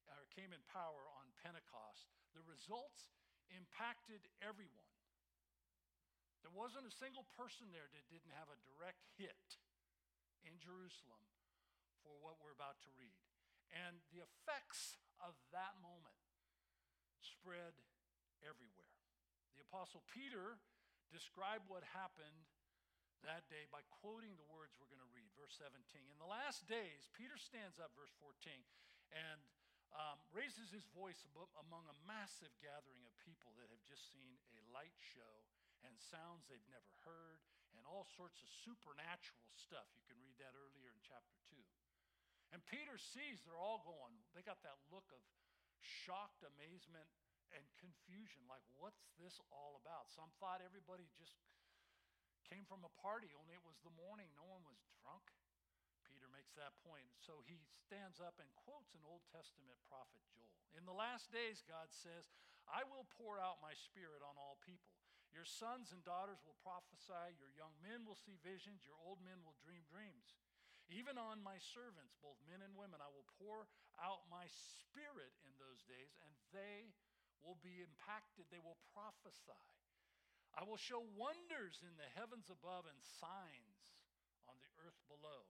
or 0.08 0.24
came 0.32 0.56
in 0.56 0.64
power 0.72 1.04
on 1.20 1.28
Pentecost, 1.44 2.08
the 2.32 2.44
results 2.48 3.12
impacted 3.54 4.24
everyone. 4.44 4.92
There 6.46 6.54
wasn't 6.54 6.88
a 6.88 6.94
single 6.94 7.28
person 7.36 7.72
there 7.76 7.92
that 7.92 8.08
didn't 8.08 8.32
have 8.38 8.48
a 8.48 8.60
direct 8.64 9.04
hit 9.20 9.60
in 10.48 10.56
Jerusalem 10.64 11.20
for 12.00 12.16
what 12.24 12.40
we're 12.40 12.56
about 12.56 12.80
to 12.88 12.92
read. 12.96 13.20
And 13.68 14.00
the 14.16 14.24
effects 14.24 14.96
of 15.20 15.36
that 15.52 15.76
moment 15.84 16.16
spread 17.20 17.76
everywhere. 18.40 18.96
The 19.60 19.66
Apostle 19.68 20.08
Peter 20.08 20.56
described 21.12 21.68
what 21.68 21.84
happened 21.92 22.48
that 23.26 23.50
day 23.50 23.66
by 23.74 23.82
quoting 23.90 24.38
the 24.38 24.48
words 24.48 24.78
we're 24.78 24.88
going 24.88 25.02
to 25.02 25.12
read, 25.12 25.28
verse 25.34 25.58
17. 25.58 25.74
In 26.08 26.20
the 26.22 26.30
last 26.30 26.70
days, 26.70 27.10
Peter 27.18 27.36
stands 27.36 27.82
up, 27.82 27.92
verse 27.98 28.14
14, 28.22 28.54
and 29.12 29.42
um, 29.96 30.22
raises 30.30 30.70
his 30.70 30.86
voice 30.94 31.26
among 31.34 31.90
a 31.90 31.98
massive 32.06 32.54
gathering 32.62 33.02
of 33.10 33.17
people 33.28 33.52
that 33.60 33.68
have 33.68 33.84
just 33.84 34.08
seen 34.08 34.40
a 34.56 34.64
light 34.72 34.96
show 34.96 35.44
and 35.84 35.92
sounds 36.00 36.48
they've 36.48 36.72
never 36.72 36.96
heard 37.04 37.44
and 37.76 37.84
all 37.84 38.08
sorts 38.16 38.40
of 38.40 38.48
supernatural 38.64 39.52
stuff. 39.60 39.92
You 39.92 40.08
can 40.08 40.16
read 40.24 40.40
that 40.40 40.56
earlier 40.56 40.88
in 40.96 41.00
chapter 41.04 41.36
2. 41.52 41.60
And 42.56 42.64
Peter 42.72 42.96
sees 42.96 43.44
they're 43.44 43.60
all 43.60 43.84
going, 43.84 44.16
they 44.32 44.42
got 44.42 44.64
that 44.64 44.80
look 44.88 45.12
of 45.12 45.20
shocked 45.84 46.48
amazement 46.48 47.12
and 47.52 47.64
confusion 47.76 48.48
like, 48.48 48.64
what's 48.80 49.04
this 49.20 49.36
all 49.52 49.76
about? 49.84 50.08
Some 50.08 50.32
thought 50.40 50.64
everybody 50.64 51.12
just 51.20 51.36
Came 52.48 52.64
from 52.64 52.88
a 52.88 52.94
party, 53.04 53.28
only 53.36 53.60
it 53.60 53.66
was 53.68 53.76
the 53.84 53.92
morning. 54.00 54.32
No 54.32 54.48
one 54.48 54.64
was 54.64 54.80
drunk. 55.04 55.28
Peter 56.08 56.32
makes 56.32 56.56
that 56.56 56.72
point. 56.80 57.12
So 57.20 57.44
he 57.44 57.60
stands 57.76 58.24
up 58.24 58.40
and 58.40 58.48
quotes 58.64 58.96
an 58.96 59.04
Old 59.04 59.28
Testament 59.28 59.76
prophet, 59.92 60.24
Joel. 60.32 60.56
In 60.80 60.88
the 60.88 60.96
last 60.96 61.28
days, 61.28 61.60
God 61.68 61.92
says, 61.92 62.32
I 62.68 62.84
will 62.84 63.08
pour 63.16 63.40
out 63.40 63.64
my 63.64 63.74
spirit 63.76 64.20
on 64.24 64.36
all 64.36 64.60
people. 64.64 64.92
Your 65.32 65.48
sons 65.48 65.92
and 65.92 66.04
daughters 66.08 66.40
will 66.44 66.58
prophesy, 66.64 67.36
your 67.36 67.52
young 67.54 67.76
men 67.84 68.08
will 68.08 68.18
see 68.18 68.40
visions, 68.42 68.88
your 68.88 68.98
old 69.04 69.20
men 69.24 69.44
will 69.44 69.60
dream 69.60 69.84
dreams. 69.88 70.40
Even 70.88 71.20
on 71.20 71.44
my 71.44 71.60
servants, 71.60 72.16
both 72.24 72.40
men 72.48 72.64
and 72.64 72.72
women, 72.72 73.04
I 73.04 73.12
will 73.12 73.28
pour 73.36 73.68
out 74.00 74.24
my 74.32 74.48
spirit 74.48 75.36
in 75.44 75.52
those 75.60 75.84
days, 75.84 76.16
and 76.24 76.32
they 76.56 76.96
will 77.44 77.60
be 77.60 77.84
impacted. 77.84 78.48
They 78.48 78.64
will 78.64 78.80
prophesy. 78.96 79.68
I 80.56 80.64
will 80.64 80.80
show 80.80 81.04
wonders 81.20 81.84
in 81.84 81.94
the 82.00 82.08
heavens 82.16 82.48
above 82.48 82.88
and 82.88 82.98
signs 83.04 84.00
on 84.48 84.56
the 84.64 84.72
earth 84.80 84.98
below 85.12 85.46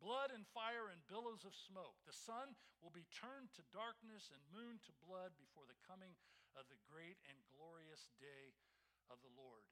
blood 0.00 0.32
and 0.32 0.48
fire 0.56 0.88
and 0.88 0.98
billows 1.06 1.44
of 1.44 1.52
smoke. 1.52 1.94
The 2.08 2.16
sun 2.16 2.56
will 2.80 2.92
be 2.92 3.04
turned 3.12 3.52
to 3.54 3.62
darkness 3.70 4.32
and 4.32 4.40
moon 4.50 4.80
to 4.88 4.92
blood 5.04 5.36
before 5.36 5.68
the 5.68 5.76
coming 5.84 6.16
of 6.56 6.66
the 6.72 6.80
great 6.88 7.20
and 7.28 7.36
glorious 7.52 8.08
day 8.18 8.56
of 9.12 9.20
the 9.20 9.32
Lord. 9.36 9.62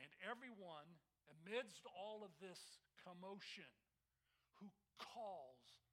And 0.00 0.10
everyone, 0.24 0.88
amidst 1.30 1.84
all 1.92 2.24
of 2.24 2.32
this 2.40 2.80
commotion, 3.04 3.68
who 4.58 4.72
calls 4.96 5.84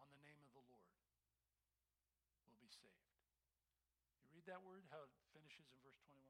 on 0.00 0.08
the 0.10 0.22
name 0.24 0.40
of 0.42 0.50
the 0.56 0.64
Lord 0.66 0.96
will 2.48 2.58
be 2.58 2.72
saved. 2.72 3.12
You 4.24 4.32
read 4.32 4.48
that 4.48 4.64
word, 4.64 4.82
how 4.90 5.04
it 5.04 5.12
finishes 5.36 5.68
in 5.70 5.78
verse 5.84 6.00
21? 6.08 6.24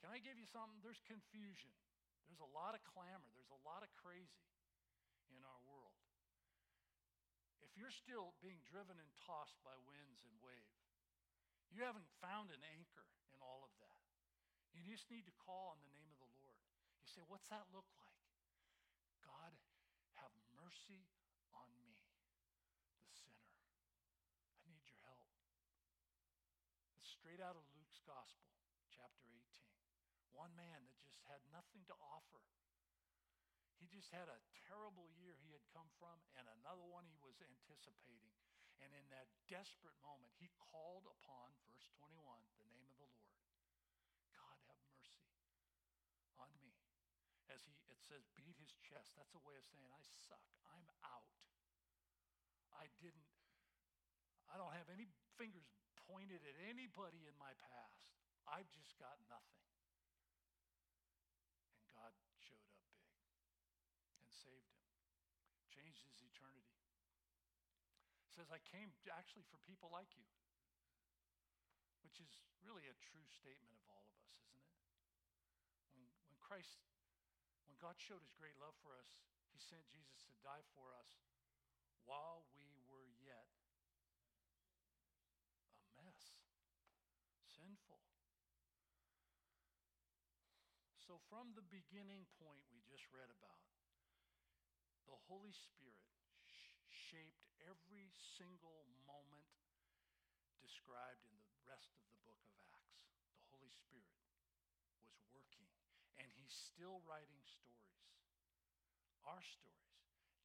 Can 0.00 0.12
I 0.14 0.22
give 0.22 0.38
you 0.38 0.46
something? 0.48 0.78
There's 0.80 1.02
confusion. 1.04 1.72
There's 2.28 2.40
a 2.40 2.52
lot 2.52 2.76
of 2.76 2.80
clamor. 2.84 3.28
There's 3.36 3.52
a 3.52 3.62
lot 3.64 3.84
of 3.84 3.90
crazy 4.00 4.44
in 5.32 5.40
our 5.44 5.60
world. 5.64 6.03
If 7.74 7.82
you're 7.82 7.90
still 8.06 8.38
being 8.38 8.62
driven 8.70 8.94
and 9.02 9.10
tossed 9.26 9.58
by 9.66 9.74
winds 9.82 10.22
and 10.22 10.38
waves, 10.46 10.94
you 11.74 11.82
haven't 11.82 12.06
found 12.22 12.54
an 12.54 12.62
anchor 12.70 13.10
in 13.34 13.42
all 13.42 13.66
of 13.66 13.74
that. 13.82 14.06
You 14.70 14.86
just 14.86 15.10
need 15.10 15.26
to 15.26 15.34
call 15.42 15.74
on 15.74 15.82
the 15.82 15.90
name 15.90 16.06
of 16.14 16.22
the 16.22 16.30
Lord. 16.38 16.62
You 17.02 17.10
say, 17.10 17.26
What's 17.26 17.50
that 17.50 17.66
look 17.74 17.90
like? 17.98 18.22
God, 19.26 19.58
have 20.22 20.30
mercy 20.54 21.02
on 21.50 21.66
me, 21.82 21.98
the 23.02 23.10
sinner. 23.10 23.50
I 24.62 24.70
need 24.70 24.86
your 24.86 25.02
help. 25.10 25.34
It's 26.94 27.10
straight 27.10 27.42
out 27.42 27.58
of 27.58 27.66
Luke's 27.74 27.98
gospel, 28.06 28.54
chapter 28.94 29.26
18. 29.26 29.42
One 30.30 30.54
man 30.54 30.86
that 30.86 30.94
just 31.02 31.26
had 31.26 31.42
nothing 31.50 31.82
to 31.90 31.98
offer. 31.98 32.46
He 33.82 33.90
just 33.90 34.14
had 34.14 34.30
a 34.30 34.38
terrible 34.70 35.10
year 35.18 35.33
from 36.04 36.20
and 36.36 36.44
another 36.60 36.84
one 36.84 37.08
he 37.08 37.16
was 37.24 37.40
anticipating. 37.40 38.36
And 38.84 38.92
in 38.92 39.08
that 39.08 39.32
desperate 39.48 39.96
moment, 40.04 40.36
he 40.36 40.52
called 40.60 41.08
upon, 41.08 41.56
verse 41.64 41.88
21, 41.96 42.20
the 42.60 42.68
name 42.68 42.84
of 42.92 43.00
the 43.00 43.08
Lord. 43.08 43.40
God, 44.36 44.60
have 44.68 44.76
mercy 44.84 45.24
on 46.36 46.52
me. 46.60 46.76
As 47.48 47.64
he, 47.64 47.72
it 47.88 47.96
says, 48.04 48.28
beat 48.36 48.60
his 48.60 48.76
chest. 48.84 49.16
That's 49.16 49.32
a 49.32 49.40
way 49.48 49.56
of 49.56 49.64
saying, 49.64 49.88
I 49.88 50.04
suck. 50.28 50.44
I'm 50.68 50.84
out. 51.00 51.32
I 52.76 52.92
didn't, 53.00 53.30
I 54.52 54.60
don't 54.60 54.74
have 54.76 54.92
any 54.92 55.08
fingers 55.40 55.70
pointed 56.04 56.44
at 56.44 56.56
anybody 56.68 57.24
in 57.24 57.32
my 57.40 57.56
past. 57.56 58.04
I've 58.44 58.68
just 58.74 58.92
got 59.00 59.16
nothing. 59.30 59.64
God 61.94 62.12
showed 62.42 62.66
up 62.68 62.76
big 62.92 63.14
and 64.20 64.28
saved 64.28 64.74
him, 64.74 64.90
changed 65.70 66.02
his 66.04 66.20
eternity. 66.20 66.74
He 68.16 68.23
says, 68.34 68.50
I 68.50 68.58
came 68.74 68.90
actually 69.14 69.46
for 69.46 69.62
people 69.62 69.94
like 69.94 70.10
you. 70.18 70.26
which 72.04 72.20
is 72.20 72.44
really 72.62 72.84
a 72.86 72.96
true 73.00 73.24
statement 73.26 73.72
of 73.74 73.82
all 73.88 74.04
of 74.04 74.14
us, 74.22 74.30
isn't 74.38 74.54
it? 74.54 74.70
When, 75.96 76.04
when 76.28 76.36
Christ, 76.38 76.84
when 77.64 77.80
God 77.80 77.96
showed 77.96 78.20
his 78.20 78.36
great 78.36 78.54
love 78.60 78.76
for 78.84 78.92
us, 78.94 79.16
he 79.50 79.58
sent 79.58 79.88
Jesus 79.88 80.22
to 80.28 80.34
die 80.44 80.62
for 80.76 80.92
us 80.94 81.10
while 82.04 82.44
we 82.52 82.76
were 82.86 83.08
yet 83.24 83.48
a 85.80 85.90
mess, 85.96 86.38
sinful. 87.48 88.04
So, 91.00 91.18
from 91.32 91.56
the 91.56 91.64
beginning 91.64 92.28
point 92.36 92.62
we 92.70 92.84
just 92.84 93.08
read 93.10 93.32
about, 93.32 93.64
the 95.08 95.16
Holy 95.28 95.52
Spirit 95.52 96.00
shaped 97.14 97.46
every 97.62 98.10
single 98.18 98.90
moment 99.06 99.46
described 100.58 101.22
in 101.30 101.38
the 101.46 101.54
rest 101.62 101.94
of 101.94 102.02
the 102.10 102.18
book 102.26 102.42
of 102.42 102.58
Acts. 102.74 103.06
The 103.38 103.46
Holy 103.54 103.70
Spirit 103.70 104.10
was 104.98 105.14
working, 105.30 105.70
and 106.18 106.26
He's 106.34 106.50
still 106.50 106.98
writing 107.06 107.38
stories. 107.46 108.02
Our 109.22 109.38
stories, 109.46 109.94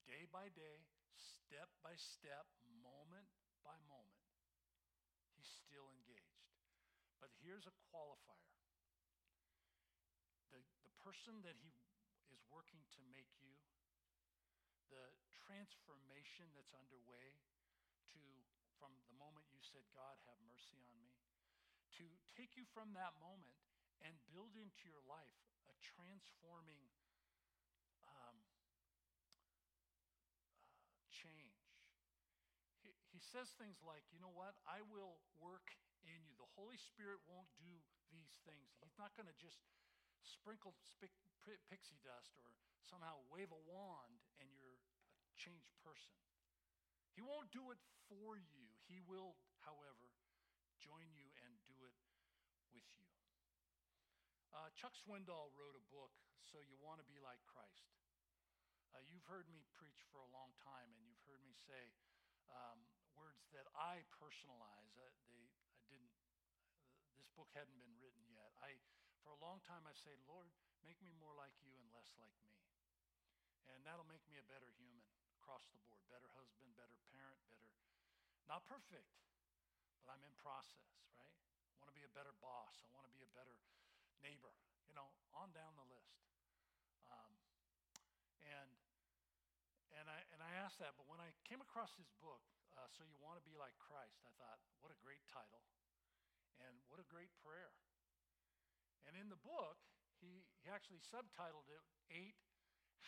day 0.05 0.29
by 0.29 0.53
day, 0.53 0.85
step 1.17 1.73
by 1.81 1.97
step, 1.97 2.45
moment 2.85 3.33
by 3.65 3.73
moment. 3.89 4.29
He's 5.33 5.49
still 5.49 5.89
engaged. 5.89 6.53
But 7.17 7.33
here's 7.41 7.65
a 7.65 7.73
qualifier 7.89 8.45
the, 10.53 10.61
the 10.85 10.93
person 11.01 11.41
that 11.41 11.57
he 11.57 11.73
is 12.29 12.45
working 12.53 12.85
to 12.93 13.01
make 13.09 13.33
you, 13.41 13.57
the 14.93 15.09
transformation 15.49 16.45
that's 16.53 16.77
underway 16.77 17.33
to, 18.13 18.21
from 18.77 18.93
the 19.09 19.17
moment 19.17 19.49
you 19.49 19.57
said, 19.65 19.81
God, 19.97 20.13
have 20.29 20.37
mercy 20.45 20.77
on 20.77 20.93
me, 20.93 21.09
to 21.97 22.05
take 22.37 22.53
you 22.53 22.69
from 22.69 22.93
that 22.93 23.17
moment 23.17 23.57
and 24.05 24.13
build 24.29 24.53
into 24.53 24.85
your 24.85 25.01
life 25.09 25.41
a 25.65 25.73
transforming 25.81 26.85
um, 28.05 28.37
uh, 30.85 31.01
change. 31.09 31.65
He, 32.85 32.93
he 33.09 33.17
says 33.17 33.49
things 33.57 33.81
like, 33.81 34.05
you 34.13 34.21
know 34.21 34.31
what? 34.31 34.53
I 34.69 34.85
will 34.85 35.17
work 35.41 35.73
in 36.05 36.21
you. 36.29 36.37
The 36.37 36.47
Holy 36.53 36.77
Spirit 36.77 37.25
won't 37.25 37.49
do 37.57 37.73
these 38.13 38.37
things. 38.45 38.77
He's 38.85 39.01
not 39.01 39.17
going 39.17 39.27
to 39.27 39.37
just 39.41 39.65
sprinkle 40.21 40.77
pixie 41.41 41.97
dust 42.05 42.37
or 42.37 42.53
somehow 42.85 43.17
wave 43.33 43.49
a 43.49 43.61
wand 43.65 44.21
and 44.37 44.45
you're 44.53 44.68
changed 45.39 45.71
person. 45.79 46.11
He 47.15 47.23
won't 47.23 47.47
do 47.55 47.71
it 47.71 47.79
for 48.11 48.35
you. 48.35 48.63
He 48.91 48.99
will, 49.07 49.39
however, 49.63 50.11
join 50.83 51.07
you 51.15 51.31
and 51.47 51.55
do 51.63 51.75
it 51.87 51.95
with 52.75 52.83
you. 52.99 53.07
Uh, 54.51 54.67
Chuck 54.75 54.91
Swindoll 54.99 55.55
wrote 55.55 55.79
a 55.79 55.85
book, 55.87 56.11
So 56.43 56.59
You 56.59 56.75
Want 56.83 56.99
to 56.99 57.07
Be 57.07 57.23
Like 57.23 57.39
Christ. 57.47 57.87
Uh, 58.91 58.99
you've 59.07 59.25
heard 59.29 59.47
me 59.47 59.63
preach 59.77 60.03
for 60.11 60.19
a 60.19 60.29
long 60.35 60.51
time, 60.59 60.91
and 60.97 61.05
you've 61.07 61.21
heard 61.23 61.39
me 61.45 61.53
say 61.53 61.93
um, 62.49 62.83
words 63.13 63.47
that 63.53 63.69
I 63.77 64.03
personalize. 64.11 64.91
Uh, 64.97 65.13
they, 65.29 65.47
I 65.77 65.85
didn't. 65.87 66.11
This 67.15 67.29
book 67.37 67.53
hadn't 67.53 67.77
been 67.77 67.93
written 68.01 68.25
yet. 68.27 68.51
I 68.59 68.81
for 69.21 69.35
a 69.35 69.45
long 69.45 69.59
time, 69.67 69.83
I've 69.85 69.99
said, 69.99 70.15
Lord, 70.25 70.47
make 70.81 70.97
me 71.03 71.11
more 71.19 71.35
like 71.35 71.53
you 71.59 71.69
and 71.75 71.85
less 71.91 72.09
like 72.17 72.33
me. 72.41 72.55
And 73.69 73.83
that'll 73.85 74.07
make 74.07 74.23
me 74.25 74.39
a 74.39 74.45
better 74.47 74.71
human 74.79 75.05
across 75.49 75.65
the 75.73 75.81
board 75.81 75.97
better 76.13 76.29
husband, 76.37 76.69
better 76.77 76.93
parent, 77.09 77.41
better. 77.49 77.73
Not 78.45 78.69
perfect, 78.69 79.09
but 80.05 80.13
I'm 80.13 80.21
in 80.21 80.29
process, 80.37 80.93
right? 81.17 81.33
I 81.73 81.73
want 81.81 81.89
to 81.89 81.97
be 81.97 82.05
a 82.05 82.13
better 82.13 82.37
boss. 82.37 82.85
I 82.85 82.93
want 82.93 83.09
to 83.09 83.13
be 83.17 83.25
a 83.25 83.31
better 83.33 83.57
neighbor, 84.21 84.53
you 84.85 84.93
know, 84.93 85.09
on 85.33 85.49
down 85.57 85.73
the 85.73 85.89
list. 85.89 86.21
Um, 87.09 87.33
and 88.45 88.69
and 89.97 90.05
I 90.05 90.21
and 90.29 90.45
I 90.45 90.53
asked 90.61 90.77
that, 90.85 90.93
but 91.01 91.09
when 91.09 91.17
I 91.17 91.33
came 91.49 91.65
across 91.65 91.97
this 91.97 92.13
book, 92.21 92.45
uh, 92.77 92.85
so 92.93 93.01
you 93.01 93.17
want 93.17 93.41
to 93.41 93.45
be 93.49 93.57
like 93.57 93.73
Christ, 93.81 94.21
I 94.29 94.33
thought, 94.37 94.61
what 94.85 94.93
a 94.93 94.99
great 95.01 95.25
title, 95.33 95.65
and 96.61 96.77
what 96.93 97.01
a 97.01 97.07
great 97.09 97.33
prayer. 97.41 97.73
And 99.09 99.17
in 99.17 99.33
the 99.33 99.41
book, 99.41 99.81
he, 100.21 100.45
he 100.61 100.69
actually 100.69 101.01
subtitled 101.01 101.65
it 101.73 101.81
Eight 102.13 102.37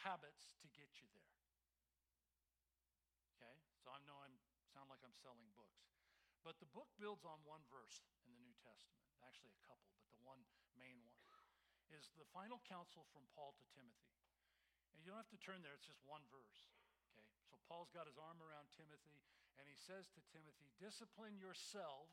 Habits 0.01 0.57
to 0.65 0.67
Get 0.73 0.89
You 1.05 1.13
There. 1.13 1.40
So 3.81 3.89
I 3.89 3.99
know 4.05 4.17
I 4.21 4.29
sound 4.71 4.87
like 4.87 5.01
I'm 5.01 5.15
selling 5.17 5.49
books. 5.57 5.81
But 6.45 6.57
the 6.57 6.69
book 6.73 6.89
builds 6.97 7.25
on 7.25 7.37
one 7.45 7.61
verse 7.69 8.01
in 8.25 8.33
the 8.33 8.41
New 8.41 8.55
Testament, 8.65 9.05
actually 9.21 9.53
a 9.53 9.61
couple, 9.69 9.93
but 10.01 10.09
the 10.13 10.25
one 10.25 10.41
main 10.73 10.97
one 11.05 11.45
is 11.93 12.09
the 12.17 12.25
final 12.33 12.57
counsel 12.65 13.05
from 13.13 13.29
Paul 13.37 13.53
to 13.61 13.65
Timothy. 13.77 14.17
And 14.93 15.05
you 15.05 15.13
don't 15.13 15.21
have 15.21 15.29
to 15.33 15.41
turn 15.41 15.61
there, 15.61 15.77
it's 15.77 15.85
just 15.85 16.01
one 16.01 16.25
verse. 16.33 16.73
Okay? 17.13 17.29
So 17.53 17.61
Paul's 17.69 17.93
got 17.93 18.09
his 18.09 18.17
arm 18.17 18.41
around 18.41 18.73
Timothy, 18.73 19.21
and 19.61 19.69
he 19.69 19.77
says 19.77 20.09
to 20.17 20.21
Timothy, 20.33 20.73
Discipline 20.81 21.37
yourself 21.37 22.09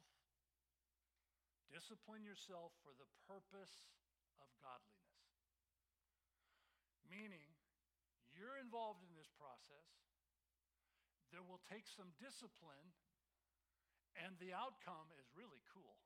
Discipline 1.69 2.25
yourself 2.25 2.73
for 2.81 2.97
the 2.97 3.05
purpose 3.29 3.93
of 4.41 4.49
godliness. 4.65 5.21
Meaning, 7.13 7.45
you're 8.33 8.57
involved 8.57 9.05
in 9.05 9.13
this 9.13 9.29
process. 9.37 9.98
There 11.29 11.45
will 11.45 11.61
take 11.69 11.85
some 11.85 12.09
discipline, 12.17 12.93
and 14.17 14.33
the 14.41 14.57
outcome 14.57 15.13
is 15.21 15.29
really 15.37 15.61
cool. 15.71 16.01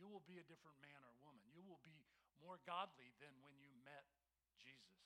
You 0.00 0.08
will 0.08 0.24
be 0.24 0.40
a 0.40 0.46
different 0.48 0.80
man 0.80 0.96
or 1.04 1.12
woman. 1.20 1.44
You 1.52 1.60
will 1.60 1.82
be 1.84 2.08
more 2.40 2.56
godly 2.64 3.12
than 3.20 3.36
when 3.44 3.52
you 3.60 3.68
met 3.84 4.08
Jesus, 4.56 4.96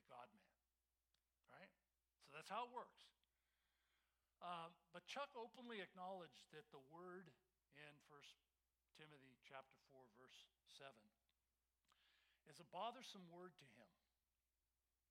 the 0.00 0.04
God 0.08 0.32
man. 0.32 0.56
Right? 1.52 1.72
So 2.24 2.40
that's 2.40 2.48
how 2.48 2.64
it 2.64 2.72
works. 2.72 3.04
Uh, 4.40 4.72
but 4.96 5.04
Chuck 5.04 5.28
openly 5.36 5.84
acknowledged 5.84 6.48
that 6.56 6.64
the 6.72 6.80
word 6.88 7.28
in 7.76 7.92
First 8.08 8.40
Timothy 8.96 9.36
chapter 9.44 9.76
4 9.92 10.00
verse 10.16 10.48
7 10.80 10.88
is 12.48 12.56
a 12.56 12.66
bothersome 12.72 13.28
word 13.28 13.52
to 13.60 13.66
him. 13.76 13.92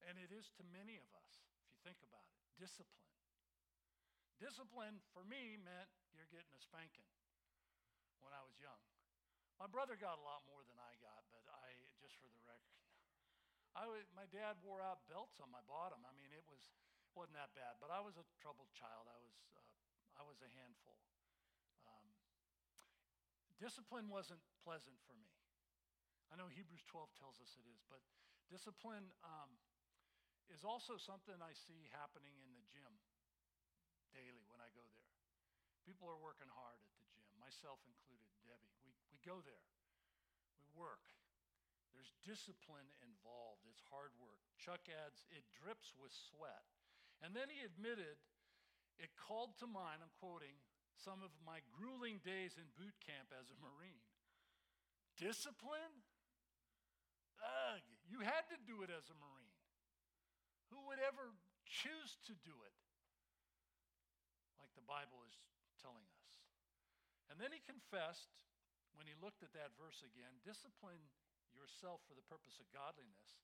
And 0.09 0.17
it 0.17 0.33
is 0.33 0.49
to 0.57 0.63
many 0.73 0.97
of 0.97 1.09
us, 1.13 1.31
if 1.53 1.69
you 1.69 1.77
think 1.85 2.01
about 2.01 2.25
it. 2.33 2.41
Discipline. 2.57 3.08
Discipline 4.39 5.03
for 5.11 5.27
me 5.27 5.59
meant 5.59 5.91
you're 6.15 6.31
getting 6.31 6.51
a 6.55 6.61
spanking 6.63 7.07
when 8.23 8.31
I 8.31 8.39
was 8.43 8.55
young. 8.63 8.79
My 9.59 9.67
brother 9.67 9.99
got 9.99 10.15
a 10.15 10.23
lot 10.23 10.47
more 10.47 10.63
than 10.63 10.79
I 10.79 10.95
got, 11.03 11.27
but 11.27 11.43
I, 11.51 11.75
just 11.99 12.15
for 12.23 12.31
the 12.31 12.39
record, 12.47 12.79
I 13.75 13.83
was, 13.91 14.07
my 14.15 14.23
dad 14.31 14.55
wore 14.63 14.79
out 14.79 15.03
belts 15.11 15.43
on 15.43 15.51
my 15.51 15.59
bottom. 15.67 15.99
I 16.07 16.15
mean, 16.15 16.31
it 16.31 16.47
was 16.47 16.63
wasn't 17.17 17.35
that 17.35 17.51
bad, 17.57 17.75
but 17.83 17.91
I 17.91 17.99
was 17.99 18.15
a 18.15 18.25
troubled 18.39 18.71
child. 18.71 19.09
I 19.11 19.19
was 19.19 19.35
uh, 19.51 19.59
I 20.15 20.23
was 20.23 20.39
a 20.39 20.49
handful. 20.55 20.95
Um, 21.83 22.07
discipline 23.59 24.07
wasn't 24.07 24.39
pleasant 24.63 24.95
for 25.03 25.19
me. 25.19 25.27
I 26.31 26.37
know 26.37 26.47
Hebrews 26.47 26.85
12 26.87 27.11
tells 27.17 27.41
us 27.41 27.57
it 27.59 27.65
is, 27.67 27.81
but 27.91 27.99
discipline 28.47 29.09
um, 29.25 29.51
is 30.53 30.61
also 30.61 30.95
something 30.95 31.35
I 31.41 31.51
see 31.51 31.89
happening 31.91 32.39
in 32.45 32.53
the 32.53 32.58
daily 34.11 34.45
when 34.49 34.59
I 34.59 34.69
go 34.73 34.83
there. 34.93 35.13
People 35.87 36.09
are 36.09 36.19
working 36.19 36.49
hard 36.53 36.77
at 36.81 36.91
the 36.93 37.01
gym, 37.09 37.25
myself 37.41 37.81
included, 37.87 38.29
Debbie. 38.45 38.75
We, 38.85 38.93
we 39.09 39.17
go 39.25 39.41
there, 39.41 39.67
we 40.59 40.67
work. 40.77 41.01
There's 41.95 42.13
discipline 42.21 42.87
involved, 43.01 43.65
it's 43.65 43.81
hard 43.89 44.13
work. 44.21 44.39
Chuck 44.61 44.85
adds, 44.87 45.25
it 45.33 45.43
drips 45.57 45.97
with 45.97 46.13
sweat. 46.13 46.63
And 47.19 47.35
then 47.35 47.49
he 47.49 47.65
admitted, 47.65 48.21
it 49.01 49.11
called 49.17 49.57
to 49.59 49.67
mind, 49.67 49.99
I'm 50.05 50.13
quoting, 50.21 50.55
some 50.95 51.23
of 51.23 51.31
my 51.43 51.63
grueling 51.71 52.19
days 52.21 52.59
in 52.59 52.67
boot 52.75 52.95
camp 53.03 53.31
as 53.35 53.51
a 53.51 53.57
Marine. 53.59 54.03
Discipline? 55.15 56.03
Ugh, 57.39 57.79
you 58.07 58.19
had 58.19 58.47
to 58.51 58.59
do 58.67 58.83
it 58.83 58.91
as 58.91 59.07
a 59.07 59.17
Marine. 59.19 59.59
Who 60.71 60.79
would 60.91 60.99
ever 60.99 61.33
choose 61.65 62.19
to 62.27 62.33
do 62.43 62.55
it? 62.67 62.75
Like 64.59 64.75
the 64.75 64.85
Bible 64.85 65.23
is 65.23 65.35
telling 65.79 66.05
us. 66.11 66.27
And 67.31 67.39
then 67.39 67.55
he 67.55 67.63
confessed, 67.63 68.35
when 68.93 69.07
he 69.07 69.15
looked 69.17 69.41
at 69.41 69.55
that 69.55 69.73
verse 69.79 70.03
again, 70.03 70.43
discipline 70.43 71.07
yourself 71.55 72.03
for 72.05 72.13
the 72.13 72.25
purpose 72.25 72.59
of 72.59 72.67
godliness. 72.75 73.39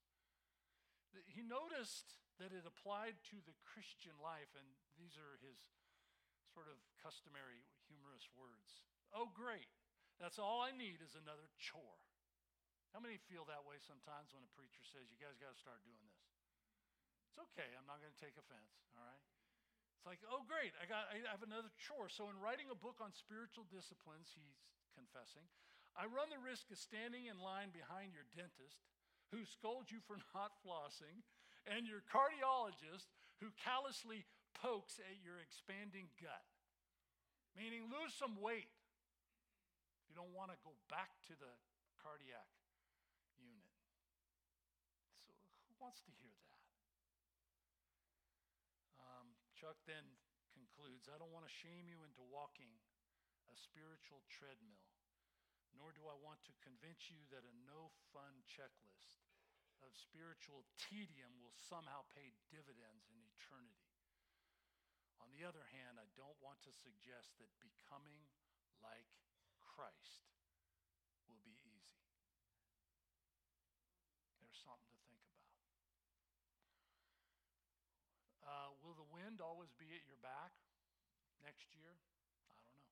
He 1.31 1.45
noticed 1.45 2.19
that 2.43 2.51
it 2.51 2.67
applied 2.67 3.23
to 3.31 3.39
the 3.47 3.55
Christian 3.63 4.19
life, 4.19 4.51
and 4.59 4.67
these 4.99 5.15
are 5.15 5.39
his 5.39 5.55
sort 6.51 6.67
of 6.67 6.75
customary 6.99 7.63
humorous 7.87 8.27
words. 8.35 8.83
Oh, 9.15 9.31
great. 9.31 9.71
That's 10.19 10.39
all 10.39 10.59
I 10.59 10.75
need 10.75 10.99
is 10.99 11.15
another 11.15 11.47
chore. 11.55 12.03
How 12.91 13.03
many 13.03 13.19
feel 13.27 13.43
that 13.47 13.67
way 13.67 13.79
sometimes 13.83 14.31
when 14.31 14.43
a 14.43 14.51
preacher 14.55 14.83
says, 14.83 15.11
You 15.11 15.19
guys 15.19 15.35
got 15.39 15.51
to 15.51 15.59
start 15.59 15.83
doing 15.83 16.03
this? 16.07 16.23
It's 17.31 17.39
okay. 17.51 17.75
I'm 17.75 17.87
not 17.87 17.99
going 17.99 18.11
to 18.11 18.23
take 18.23 18.39
offense, 18.39 18.87
all 18.95 19.03
right? 19.03 19.23
It's 20.05 20.13
like, 20.13 20.21
oh, 20.29 20.45
great. 20.45 20.69
I, 20.77 20.85
got, 20.85 21.09
I 21.09 21.17
have 21.33 21.41
another 21.41 21.73
chore. 21.81 22.13
So, 22.13 22.29
in 22.29 22.37
writing 22.37 22.69
a 22.69 22.77
book 22.77 23.01
on 23.01 23.09
spiritual 23.09 23.65
disciplines, 23.73 24.29
he's 24.37 24.61
confessing. 24.93 25.49
I 25.97 26.05
run 26.05 26.29
the 26.29 26.37
risk 26.37 26.69
of 26.69 26.77
standing 26.77 27.25
in 27.25 27.41
line 27.41 27.73
behind 27.73 28.13
your 28.13 28.27
dentist 28.35 28.83
who 29.31 29.47
scolds 29.47 29.89
you 29.89 30.03
for 30.03 30.19
not 30.37 30.53
flossing 30.61 31.23
and 31.65 31.89
your 31.89 32.03
cardiologist 32.05 33.09
who 33.41 33.49
callously 33.57 34.27
pokes 34.53 35.01
at 35.01 35.17
your 35.25 35.41
expanding 35.41 36.11
gut. 36.21 36.45
Meaning, 37.55 37.87
lose 37.87 38.13
some 38.13 38.37
weight. 38.37 38.69
You 40.05 40.13
don't 40.13 40.35
want 40.35 40.51
to 40.51 40.59
go 40.61 40.77
back 40.91 41.17
to 41.31 41.33
the 41.33 41.49
cardiac 41.97 42.51
unit. 43.39 43.73
So, 45.17 45.33
who 45.65 45.73
wants 45.79 46.03
to 46.03 46.11
hear 46.19 46.35
that? 46.45 46.61
Um, 48.99 49.33
Chuck 49.55 49.79
then 49.87 50.03
I 51.13 51.21
don't 51.21 51.29
want 51.29 51.45
to 51.45 51.59
shame 51.61 51.85
you 51.85 52.01
into 52.01 52.25
walking 52.33 52.73
a 53.45 53.55
spiritual 53.55 54.25
treadmill, 54.25 54.89
nor 55.77 55.93
do 55.93 56.01
I 56.09 56.17
want 56.17 56.41
to 56.49 56.63
convince 56.65 57.13
you 57.13 57.21
that 57.29 57.45
a 57.45 57.53
no 57.69 57.93
fun 58.09 58.41
checklist 58.49 59.21
of 59.85 59.93
spiritual 59.93 60.65
tedium 60.81 61.29
will 61.45 61.53
somehow 61.53 62.09
pay 62.09 62.33
dividends 62.49 63.05
in 63.13 63.21
eternity. 63.21 63.93
On 65.21 65.29
the 65.29 65.45
other 65.45 65.69
hand, 65.77 66.01
I 66.01 66.09
don't 66.17 66.37
want 66.41 66.57
to 66.65 66.73
suggest 66.73 67.37
that 67.37 67.53
becoming 67.61 68.25
like 68.81 69.05
Christ 69.61 70.25
will 71.29 71.41
be 71.45 71.53
easy. 71.69 72.01
There's 74.41 74.57
something 74.57 74.89
to 74.89 75.01
think 75.05 75.21
about. 75.29 75.53
Uh, 78.41 78.69
will 78.81 78.97
the 78.97 79.09
wind 79.13 79.37
always 79.37 79.69
be 79.77 79.93
at 79.93 80.01
your 80.09 80.17
back 80.25 80.64
next 81.45 81.77
year? 81.77 81.93
I 81.93 82.57
don't 82.57 82.73
know. 82.73 82.89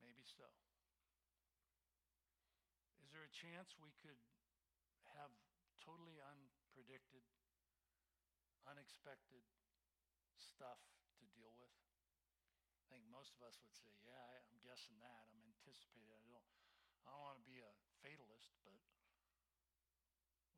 Maybe 0.00 0.24
so. 0.24 0.48
Is 3.04 3.12
there 3.12 3.28
a 3.28 3.28
chance 3.28 3.76
we 3.76 3.92
could 4.00 4.16
have 5.12 5.36
totally 5.84 6.16
unpredicted, 6.16 7.28
unexpected 8.64 9.44
stuff 10.40 10.80
to 11.20 11.28
deal 11.36 11.52
with? 11.60 11.76
I 12.88 12.96
think 12.96 13.04
most 13.12 13.36
of 13.36 13.44
us 13.44 13.60
would 13.60 13.76
say, 13.76 13.92
yeah, 14.00 14.16
I, 14.16 14.40
am 14.48 14.64
guessing 14.64 14.96
that. 15.04 15.28
I'm 15.28 15.44
anticipating. 15.44 16.08
I 16.24 16.32
don't, 16.32 16.48
I 17.04 17.12
don't 17.12 17.20
want 17.20 17.36
to 17.36 17.44
be 17.44 17.60
a 17.60 17.72
fatalist, 18.00 18.56
but 18.64 18.80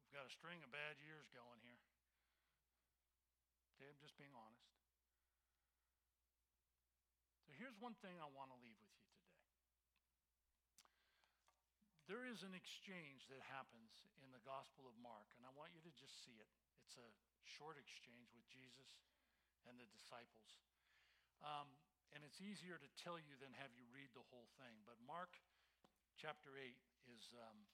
we've 0.06 0.14
got 0.14 0.30
a 0.30 0.30
string 0.30 0.62
of 0.62 0.70
bad 0.70 1.02
years 1.02 1.26
going 1.34 1.58
here. 1.66 1.82
Okay, 3.74 3.90
I'm 3.90 3.98
just 3.98 4.14
being 4.14 4.30
honest. 4.30 4.69
Here's 7.61 7.77
one 7.77 7.92
thing 8.01 8.16
I 8.16 8.25
want 8.33 8.49
to 8.49 8.57
leave 8.64 8.81
with 8.81 8.88
you 8.88 9.05
today. 9.12 9.37
There 12.09 12.25
is 12.25 12.40
an 12.40 12.57
exchange 12.57 13.29
that 13.29 13.44
happens 13.53 13.92
in 14.25 14.33
the 14.33 14.40
Gospel 14.49 14.88
of 14.88 14.96
Mark, 14.96 15.29
and 15.37 15.44
I 15.44 15.53
want 15.53 15.77
you 15.77 15.85
to 15.85 15.92
just 15.92 16.25
see 16.25 16.40
it. 16.40 16.49
It's 16.81 16.96
a 16.96 17.12
short 17.44 17.77
exchange 17.77 18.33
with 18.33 18.49
Jesus 18.49 19.05
and 19.68 19.77
the 19.77 19.85
disciples. 19.92 20.57
Um, 21.44 21.68
and 22.16 22.25
it's 22.25 22.40
easier 22.40 22.81
to 22.81 22.88
tell 22.96 23.20
you 23.20 23.37
than 23.37 23.53
have 23.61 23.77
you 23.77 23.85
read 23.92 24.09
the 24.16 24.25
whole 24.33 24.49
thing. 24.57 24.81
But 24.88 24.96
Mark 25.05 25.37
chapter 26.16 26.57
8 26.57 26.64
is, 27.12 27.29
um, 27.37 27.68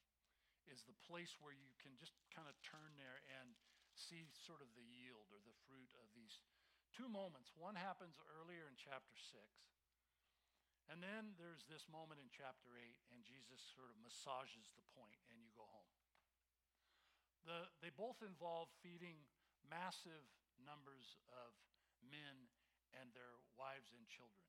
is 0.66 0.83
the 0.90 0.99
place 1.07 1.38
where 1.38 1.55
you 1.55 1.70
can 1.79 1.94
just 1.94 2.18
kind 2.35 2.51
of 2.51 2.59
turn 2.59 2.99
there 2.99 3.22
and 3.38 3.55
see 3.94 4.27
sort 4.35 4.66
of 4.66 4.68
the 4.75 4.83
yield 4.83 5.31
or 5.31 5.38
the 5.46 5.55
fruit 5.70 5.94
of 6.03 6.11
these 6.11 6.42
two 6.90 7.07
moments. 7.07 7.55
One 7.55 7.79
happens 7.79 8.18
earlier 8.35 8.66
in 8.66 8.75
chapter 8.75 9.14
6. 9.14 9.38
And 10.87 11.03
then 11.03 11.35
there's 11.35 11.66
this 11.66 11.90
moment 11.90 12.22
in 12.22 12.31
chapter 12.31 12.79
8, 12.79 12.94
and 13.11 13.27
Jesus 13.27 13.59
sort 13.75 13.90
of 13.90 13.99
massages 13.99 14.70
the 14.79 14.87
point, 14.94 15.18
and 15.31 15.42
you 15.42 15.51
go 15.51 15.66
home. 15.66 15.92
The, 17.42 17.66
they 17.83 17.90
both 17.94 18.22
involve 18.22 18.70
feeding 18.83 19.27
massive 19.66 20.27
numbers 20.62 21.18
of 21.31 21.55
men 22.07 22.46
and 22.94 23.11
their 23.14 23.42
wives 23.59 23.90
and 23.94 24.07
children. 24.07 24.46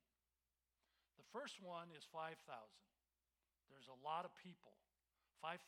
The 1.18 1.26
first 1.34 1.58
one 1.58 1.90
is 1.98 2.06
5,000. 2.14 2.38
There's 3.74 3.90
a 3.90 4.00
lot 4.06 4.24
of 4.24 4.32
people 4.38 4.78
5,000 5.42 5.62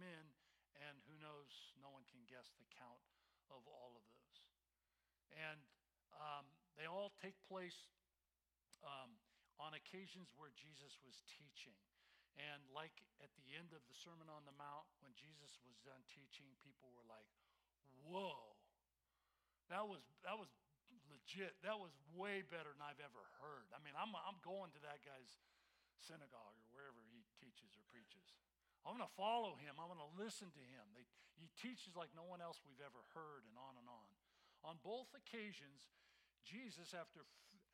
men, 0.00 0.24
and 0.80 0.96
who 1.04 1.12
knows, 1.20 1.76
no 1.76 1.92
one 1.92 2.04
can 2.08 2.24
guess 2.24 2.56
the 2.56 2.68
count 2.72 3.04
of 3.52 3.60
all 3.68 3.92
of 3.92 4.04
those. 4.08 4.38
And 5.36 5.60
um, 6.16 6.48
they 6.80 6.88
all 6.88 7.12
take 7.20 7.36
place 7.44 7.76
um, 8.80 9.20
on 9.60 9.76
occasions 9.76 10.32
where 10.40 10.50
Jesus 10.56 10.96
was 11.04 11.20
teaching. 11.28 11.76
And 12.40 12.64
like 12.72 13.04
at 13.20 13.28
the 13.36 13.52
end 13.52 13.76
of 13.76 13.84
the 13.84 13.96
Sermon 13.96 14.32
on 14.32 14.48
the 14.48 14.56
Mount, 14.56 14.88
when 15.04 15.12
Jesus 15.12 15.60
was 15.60 15.76
done 15.84 16.00
teaching, 16.08 16.48
people 16.64 16.88
were 16.96 17.04
like, 17.04 17.28
whoa, 18.00 18.56
that 19.68 19.84
was, 19.84 20.00
that 20.24 20.40
was 20.40 20.48
legit. 21.12 21.54
That 21.60 21.76
was 21.76 21.92
way 22.16 22.40
better 22.42 22.72
than 22.72 22.80
I've 22.80 23.02
ever 23.02 23.22
heard. 23.44 23.68
I 23.76 23.78
mean, 23.84 23.92
I'm, 23.94 24.10
I'm 24.16 24.40
going 24.40 24.72
to 24.72 24.80
that 24.88 25.04
guy's 25.04 25.36
synagogue 26.00 26.56
or 26.56 26.66
wherever 26.72 27.04
he 27.12 27.20
teaches 27.36 27.76
or 27.76 27.84
preaches. 27.92 28.32
I'm 28.88 28.96
going 28.96 29.04
to 29.04 29.18
follow 29.20 29.60
him. 29.60 29.76
I'm 29.76 29.92
going 29.92 30.00
to 30.00 30.14
listen 30.16 30.48
to 30.48 30.64
him. 30.64 30.84
They, 30.96 31.04
he 31.36 31.52
teaches 31.60 31.92
like 31.92 32.08
no 32.16 32.24
one 32.24 32.40
else 32.40 32.64
we've 32.64 32.80
ever 32.80 33.00
heard, 33.12 33.44
and 33.44 33.56
on 33.60 33.76
and 33.76 33.88
on. 33.88 34.08
On 34.64 34.76
both 34.80 35.12
occasions, 35.12 35.92
Jesus, 36.44 36.96
after, 36.96 37.24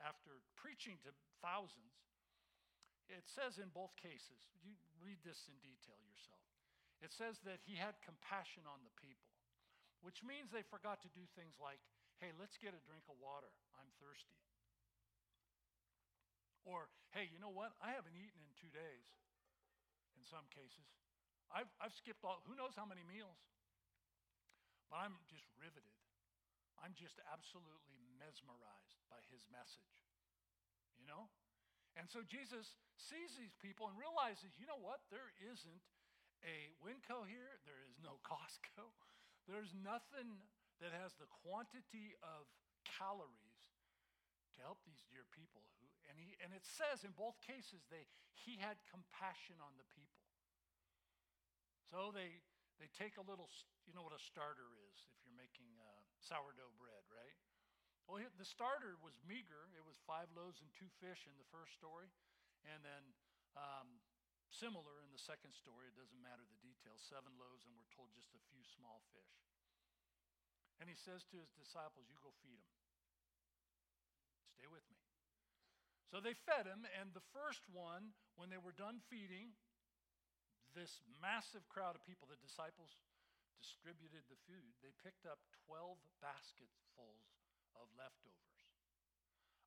after 0.02 0.42
preaching 0.58 1.00
to 1.04 1.12
thousands, 1.40 1.96
it 3.06 3.24
says 3.30 3.62
in 3.62 3.70
both 3.70 3.94
cases, 3.96 4.50
you 4.60 4.74
read 4.98 5.22
this 5.22 5.46
in 5.46 5.54
detail 5.62 5.98
yourself. 6.02 6.42
It 6.98 7.14
says 7.14 7.38
that 7.46 7.62
he 7.62 7.76
had 7.78 7.94
compassion 8.02 8.66
on 8.66 8.82
the 8.82 8.94
people, 8.98 9.30
which 10.02 10.24
means 10.26 10.50
they 10.50 10.66
forgot 10.66 11.04
to 11.06 11.10
do 11.14 11.22
things 11.38 11.54
like, 11.60 11.78
hey, 12.18 12.32
let's 12.40 12.56
get 12.58 12.72
a 12.72 12.82
drink 12.88 13.04
of 13.06 13.20
water. 13.20 13.52
I'm 13.76 13.92
thirsty. 14.00 14.40
Or, 16.66 16.90
hey, 17.14 17.30
you 17.30 17.38
know 17.38 17.52
what? 17.52 17.78
I 17.78 17.94
haven't 17.94 18.16
eaten 18.18 18.42
in 18.42 18.52
two 18.58 18.72
days 18.74 19.06
in 20.18 20.24
some 20.26 20.48
cases. 20.50 20.88
I've, 21.52 21.70
I've 21.78 21.94
skipped 21.94 22.26
all, 22.26 22.42
who 22.50 22.58
knows 22.58 22.74
how 22.74 22.88
many 22.88 23.06
meals? 23.06 23.38
But 24.90 25.06
I'm 25.06 25.14
just 25.30 25.46
riveted. 25.54 25.94
I'm 26.82 26.96
just 26.98 27.22
absolutely 27.30 28.02
mesmerized 28.16 29.00
by 29.08 29.20
his 29.30 29.44
message. 29.48 30.04
You 30.96 31.06
know? 31.06 31.28
And 31.96 32.08
so 32.08 32.20
Jesus 32.24 32.76
sees 32.96 33.36
these 33.36 33.56
people 33.56 33.88
and 33.88 33.96
realizes, 33.96 34.56
you 34.60 34.68
know 34.68 34.80
what? 34.80 35.04
There 35.08 35.32
isn't 35.40 35.84
a 36.44 36.76
Winco 36.84 37.24
here, 37.24 37.56
there 37.64 37.80
is 37.88 37.96
no 38.04 38.20
Costco, 38.28 38.92
there's 39.48 39.72
nothing 39.72 40.44
that 40.80 40.92
has 40.92 41.16
the 41.16 41.28
quantity 41.44 42.12
of 42.20 42.44
calories 42.84 43.64
to 44.56 44.64
help 44.64 44.80
these 44.84 45.04
dear 45.08 45.24
people 45.32 45.64
who 45.80 45.88
and 46.08 46.16
he 46.16 46.36
and 46.40 46.54
it 46.54 46.64
says 46.64 47.04
in 47.04 47.12
both 47.12 47.36
cases 47.44 47.84
they 47.92 48.08
he 48.32 48.56
had 48.56 48.78
compassion 48.88 49.58
on 49.60 49.74
the 49.76 49.88
people 49.92 50.24
so 51.88 52.08
they 52.14 52.40
they 52.80 52.88
take 52.96 53.20
a 53.20 53.24
little 53.24 53.48
you 53.84 53.92
know 53.92 54.04
what 54.04 54.16
a 54.16 54.22
starter 54.22 54.72
is 54.88 54.96
if 55.12 55.16
you're 55.24 55.36
making 55.36 55.68
uh, 55.76 56.00
sourdough 56.20 56.72
bread 56.80 57.04
right 57.12 57.36
well 58.06 58.22
the 58.22 58.46
starter 58.46 58.98
was 59.02 59.18
meager. 59.26 59.68
It 59.74 59.84
was 59.84 59.98
five 60.06 60.30
loaves 60.32 60.62
and 60.62 60.70
two 60.74 60.90
fish 61.02 61.26
in 61.26 61.34
the 61.38 61.48
first 61.50 61.74
story 61.74 62.10
and 62.66 62.82
then 62.82 63.04
um, 63.54 64.00
similar 64.50 65.02
in 65.02 65.10
the 65.10 65.20
second 65.20 65.54
story. 65.54 65.90
It 65.90 65.98
doesn't 65.98 66.22
matter 66.22 66.46
the 66.46 66.60
details. 66.62 67.02
Seven 67.02 67.34
loaves 67.38 67.66
and 67.66 67.74
we're 67.74 67.90
told 67.92 68.14
just 68.14 68.34
a 68.34 68.42
few 68.50 68.62
small 68.62 69.02
fish. 69.10 69.34
And 70.78 70.86
he 70.88 70.98
says 70.98 71.24
to 71.32 71.40
his 71.40 71.52
disciples 71.56 72.06
you 72.08 72.18
go 72.20 72.32
feed 72.44 72.60
them 72.60 72.76
Stay 74.56 74.68
with 74.72 74.88
me. 74.88 74.96
So 76.08 76.22
they 76.22 76.32
fed 76.32 76.64
him, 76.64 76.88
and 76.96 77.12
the 77.12 77.28
first 77.34 77.66
one, 77.68 78.16
when 78.40 78.48
they 78.48 78.56
were 78.56 78.72
done 78.72 79.04
feeding, 79.10 79.52
this 80.72 81.04
massive 81.20 81.68
crowd 81.68 81.92
of 81.92 82.08
people, 82.08 82.24
the 82.24 82.40
disciples 82.40 82.96
distributed 83.60 84.24
the 84.32 84.40
food. 84.48 84.72
They 84.80 84.96
picked 85.04 85.28
up 85.28 85.44
12 85.68 86.00
basketfuls 86.24 87.35
of 87.80 87.88
leftovers. 87.94 88.60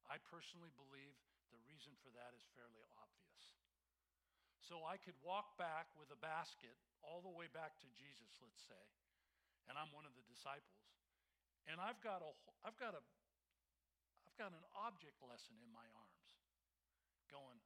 I 0.10 0.17
personally 0.26 0.74
believe 0.74 1.15
the 1.54 1.62
reason 1.65 1.93
for 2.02 2.10
that 2.17 2.34
is 2.34 2.45
fairly 2.58 2.82
obvious. 2.98 3.43
So 4.60 4.86
I 4.86 5.02
could 5.02 5.17
walk 5.22 5.58
back 5.58 5.89
with 5.98 6.13
a 6.13 6.19
basket 6.19 6.78
all 7.02 7.22
the 7.26 7.34
way 7.34 7.50
back 7.50 7.78
to 7.82 7.89
Jesus, 7.98 8.38
let's 8.41 8.62
say, 8.65 8.86
and 9.69 9.78
I'm 9.78 9.89
one 9.93 10.06
of 10.06 10.13
the 10.13 10.26
disciples, 10.30 10.86
and 11.65 11.82
I've 11.82 12.02
got 12.02 12.22
a, 12.22 12.32
I've 12.65 12.78
got 12.78 12.93
a 12.93 13.02
got 14.39 14.56
an 14.56 14.63
object 14.88 15.19
lesson 15.19 15.60
in 15.60 15.67
my 15.76 15.84
arms 15.84 16.32
going, 17.28 17.60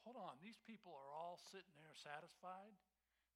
hold 0.00 0.16
on, 0.16 0.40
these 0.40 0.56
people 0.64 0.96
are 0.96 1.12
all 1.12 1.36
sitting 1.52 1.76
there 1.76 1.92
satisfied. 1.92 2.72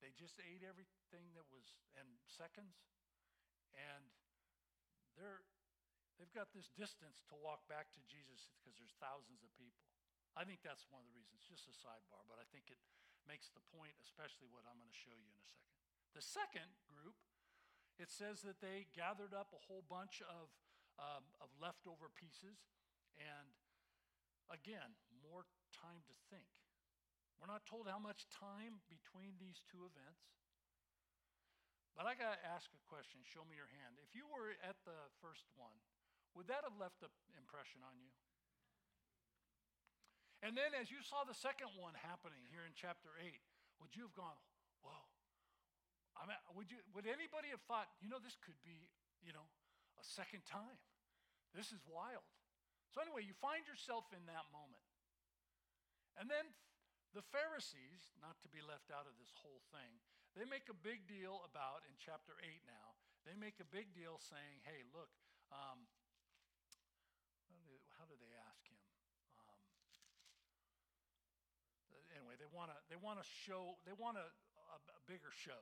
They 0.00 0.16
just 0.16 0.40
ate 0.40 0.64
everything 0.64 1.28
that 1.36 1.44
was 1.52 1.76
in 1.92 2.08
seconds. 2.24 2.72
And 3.76 4.08
they're, 5.12 5.44
they've 6.20 6.36
got 6.36 6.52
this 6.52 6.68
distance 6.76 7.24
to 7.32 7.34
walk 7.40 7.64
back 7.64 7.88
to 7.96 8.04
Jesus 8.04 8.52
because 8.52 8.76
there's 8.76 8.92
thousands 9.00 9.40
of 9.40 9.48
people. 9.56 9.88
I 10.36 10.44
think 10.44 10.60
that's 10.60 10.84
one 10.92 11.00
of 11.00 11.08
the 11.08 11.16
reasons, 11.16 11.40
just 11.48 11.66
a 11.66 11.74
sidebar, 11.74 12.22
but 12.28 12.36
I 12.36 12.44
think 12.52 12.68
it 12.68 12.78
makes 13.24 13.48
the 13.50 13.64
point, 13.72 13.96
especially 14.04 14.52
what 14.52 14.68
I'm 14.68 14.76
going 14.76 14.92
to 14.92 15.00
show 15.00 15.16
you 15.16 15.32
in 15.32 15.40
a 15.40 15.48
second. 15.48 15.80
The 16.12 16.22
second 16.22 16.70
group, 16.84 17.16
it 17.96 18.12
says 18.12 18.44
that 18.44 18.60
they 18.60 18.86
gathered 18.92 19.32
up 19.32 19.56
a 19.56 19.64
whole 19.64 19.82
bunch 19.88 20.20
of, 20.28 20.52
um, 21.00 21.24
of 21.40 21.48
leftover 21.56 22.12
pieces, 22.12 22.68
and 23.16 23.56
again, 24.52 24.92
more 25.24 25.48
time 25.72 26.04
to 26.04 26.14
think. 26.28 26.46
We're 27.40 27.48
not 27.48 27.64
told 27.64 27.88
how 27.88 27.98
much 27.98 28.28
time 28.28 28.84
between 28.92 29.40
these 29.40 29.64
two 29.64 29.88
events. 29.88 30.28
But 31.96 32.04
I 32.04 32.12
got 32.14 32.36
to 32.36 32.40
ask 32.44 32.68
a 32.76 32.82
question. 32.86 33.24
Show 33.24 33.44
me 33.48 33.56
your 33.56 33.70
hand. 33.80 33.96
If 34.00 34.12
you 34.12 34.28
were 34.28 34.52
at 34.60 34.76
the 34.84 35.08
first 35.24 35.48
one, 35.56 35.76
would 36.34 36.46
that 36.46 36.62
have 36.62 36.76
left 36.78 37.02
an 37.02 37.10
impression 37.34 37.82
on 37.82 37.98
you? 37.98 38.10
And 40.40 40.56
then 40.56 40.72
as 40.72 40.88
you 40.88 41.04
saw 41.04 41.28
the 41.28 41.36
second 41.36 41.68
one 41.76 41.92
happening 42.00 42.40
here 42.48 42.64
in 42.64 42.72
chapter 42.72 43.12
8, 43.20 43.28
would 43.84 43.92
you 43.92 44.08
have 44.08 44.16
gone, 44.16 44.38
whoa? 44.80 45.04
I 46.16 46.24
mean, 46.24 46.40
would, 46.56 46.68
you, 46.72 46.80
would 46.96 47.04
anybody 47.04 47.52
have 47.52 47.60
thought, 47.68 47.92
you 48.00 48.08
know, 48.08 48.20
this 48.20 48.36
could 48.40 48.56
be, 48.64 48.88
you 49.20 49.36
know, 49.36 49.44
a 50.00 50.04
second 50.04 50.48
time? 50.48 50.80
This 51.52 51.72
is 51.72 51.80
wild. 51.84 52.24
So, 52.92 53.04
anyway, 53.04 53.22
you 53.22 53.36
find 53.36 53.62
yourself 53.68 54.08
in 54.16 54.24
that 54.26 54.48
moment. 54.50 54.86
And 56.18 56.26
then 56.26 56.48
the 57.12 57.22
Pharisees, 57.22 58.14
not 58.18 58.40
to 58.42 58.48
be 58.48 58.64
left 58.64 58.88
out 58.88 59.04
of 59.04 59.14
this 59.20 59.32
whole 59.44 59.62
thing, 59.70 60.00
they 60.38 60.46
make 60.46 60.70
a 60.70 60.78
big 60.78 61.04
deal 61.10 61.42
about, 61.42 61.82
in 61.84 61.94
chapter 61.98 62.38
8 62.38 62.48
now, 62.66 62.96
they 63.26 63.36
make 63.36 63.58
a 63.60 63.68
big 63.68 63.92
deal 63.92 64.16
saying, 64.22 64.62
hey, 64.64 64.86
look, 64.94 65.10
um, 65.52 65.84
how 67.98 68.08
do 68.08 68.16
they 68.16 68.32
ask 68.48 68.64
him? 68.64 68.80
Um, 69.36 69.60
anyway, 72.16 72.38
they 72.39 72.39
want 72.50 72.70
to 72.74 72.78
they 72.90 72.98
want 72.98 73.18
to 73.22 73.26
show 73.46 73.78
they 73.86 73.94
want 73.94 74.18
a, 74.18 74.26
a, 74.26 74.76
a 74.94 75.00
bigger 75.06 75.30
show. 75.30 75.58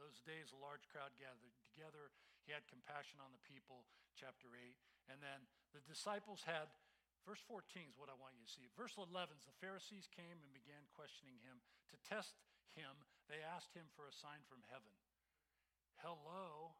Those 0.00 0.24
days, 0.24 0.48
a 0.56 0.56
large 0.56 0.88
crowd 0.88 1.12
gathered 1.20 1.52
together. 1.60 2.08
He 2.48 2.56
had 2.56 2.64
compassion 2.72 3.20
on 3.20 3.36
the 3.36 3.42
people, 3.44 3.84
chapter 4.16 4.48
8. 4.56 4.72
And 5.12 5.20
then 5.20 5.44
the 5.76 5.84
disciples 5.84 6.40
had, 6.48 6.72
verse 7.28 7.44
14 7.44 7.84
is 7.84 8.00
what 8.00 8.08
I 8.08 8.16
want 8.16 8.32
you 8.32 8.40
to 8.40 8.48
see. 8.48 8.64
Verse 8.80 8.96
11 8.96 9.12
is 9.36 9.44
the 9.44 9.60
Pharisees 9.60 10.08
came 10.08 10.40
and 10.40 10.56
began 10.56 10.88
questioning 10.96 11.36
him. 11.44 11.60
To 11.92 11.96
test 12.00 12.40
him, 12.72 13.04
they 13.28 13.44
asked 13.44 13.76
him 13.76 13.92
for 13.92 14.08
a 14.08 14.14
sign 14.14 14.40
from 14.48 14.64
heaven. 14.72 14.94
Hello. 16.00 16.72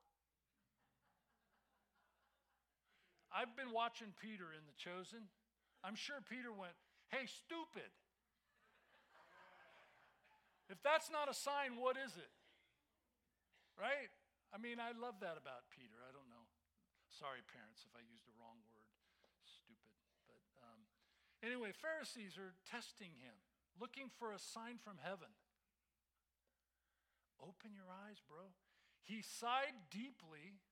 I've 3.29 3.53
been 3.53 3.71
watching 3.71 4.17
Peter 4.17 4.49
in 4.57 4.65
The 4.65 4.75
Chosen. 4.81 5.29
I'm 5.85 5.95
sure 5.95 6.25
Peter 6.25 6.51
went, 6.57 6.75
Hey, 7.13 7.29
stupid. 7.29 7.93
If 10.71 10.79
that's 10.87 11.11
not 11.11 11.27
a 11.27 11.35
sign, 11.35 11.75
what 11.75 11.99
is 11.99 12.15
it? 12.15 12.31
Right? 13.75 14.09
I 14.55 14.63
mean, 14.63 14.79
I 14.79 14.95
love 14.95 15.19
that 15.19 15.35
about 15.35 15.67
Peter. 15.75 15.99
I 16.07 16.15
don't 16.15 16.31
know. 16.31 16.47
Sorry, 17.11 17.43
parents, 17.43 17.83
if 17.83 17.91
I 17.99 18.07
used 18.07 18.23
the 18.23 18.39
wrong 18.39 18.63
word. 18.71 18.87
Stupid. 19.43 19.99
But 20.31 20.39
um, 20.63 20.87
anyway, 21.43 21.75
Pharisees 21.75 22.39
are 22.39 22.55
testing 22.71 23.19
him, 23.19 23.35
looking 23.83 24.07
for 24.15 24.31
a 24.31 24.39
sign 24.39 24.79
from 24.79 25.03
heaven. 25.03 25.35
Open 27.43 27.75
your 27.75 27.91
eyes, 27.91 28.23
bro. 28.23 28.55
He 29.03 29.27
sighed 29.27 29.75
deeply, 29.91 30.63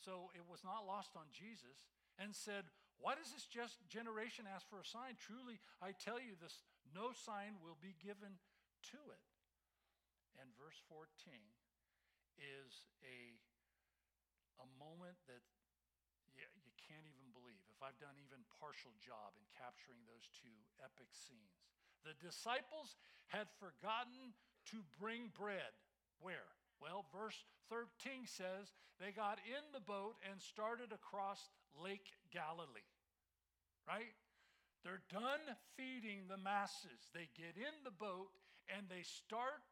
so 0.00 0.32
it 0.32 0.48
was 0.48 0.64
not 0.64 0.88
lost 0.88 1.12
on 1.12 1.28
Jesus, 1.28 1.92
and 2.16 2.32
said, 2.32 2.72
Why 2.96 3.20
does 3.20 3.36
this 3.36 3.44
just 3.44 3.84
generation 3.90 4.48
ask 4.48 4.64
for 4.70 4.80
a 4.80 4.86
sign? 4.86 5.20
Truly, 5.20 5.60
I 5.84 5.92
tell 5.92 6.16
you, 6.16 6.40
this 6.40 6.64
no 6.88 7.12
sign 7.12 7.60
will 7.60 7.76
be 7.76 7.98
given 8.00 8.40
to 8.96 9.00
it. 9.12 9.31
And 10.40 10.48
verse 10.56 10.78
14 10.88 11.08
is 12.40 12.88
a, 13.04 13.36
a 14.62 14.68
moment 14.80 15.18
that 15.28 15.42
you, 16.32 16.46
you 16.64 16.72
can't 16.80 17.04
even 17.04 17.28
believe. 17.36 17.62
If 17.68 17.80
I've 17.84 17.98
done 18.00 18.16
even 18.16 18.42
partial 18.62 18.94
job 19.02 19.34
in 19.36 19.44
capturing 19.52 20.02
those 20.06 20.26
two 20.38 20.54
epic 20.80 21.10
scenes. 21.12 21.60
The 22.02 22.18
disciples 22.18 22.98
had 23.30 23.46
forgotten 23.58 24.34
to 24.74 24.78
bring 24.98 25.30
bread. 25.34 25.74
Where? 26.18 26.46
Well, 26.82 27.06
verse 27.14 27.38
13 27.70 28.26
says 28.26 28.74
they 28.98 29.14
got 29.14 29.38
in 29.46 29.62
the 29.70 29.82
boat 29.82 30.18
and 30.26 30.38
started 30.42 30.90
across 30.90 31.50
Lake 31.78 32.10
Galilee. 32.30 32.90
Right? 33.86 34.14
They're 34.82 35.06
done 35.10 35.42
feeding 35.78 36.26
the 36.26 36.38
masses. 36.38 37.10
They 37.14 37.30
get 37.38 37.54
in 37.54 37.74
the 37.86 37.94
boat 37.94 38.34
and 38.70 38.86
they 38.90 39.02
start 39.02 39.62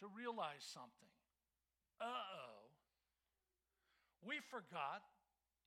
to 0.00 0.06
realize 0.14 0.62
something 0.62 1.08
uh 2.00 2.06
oh, 2.06 2.70
we 4.22 4.38
forgot 4.50 5.02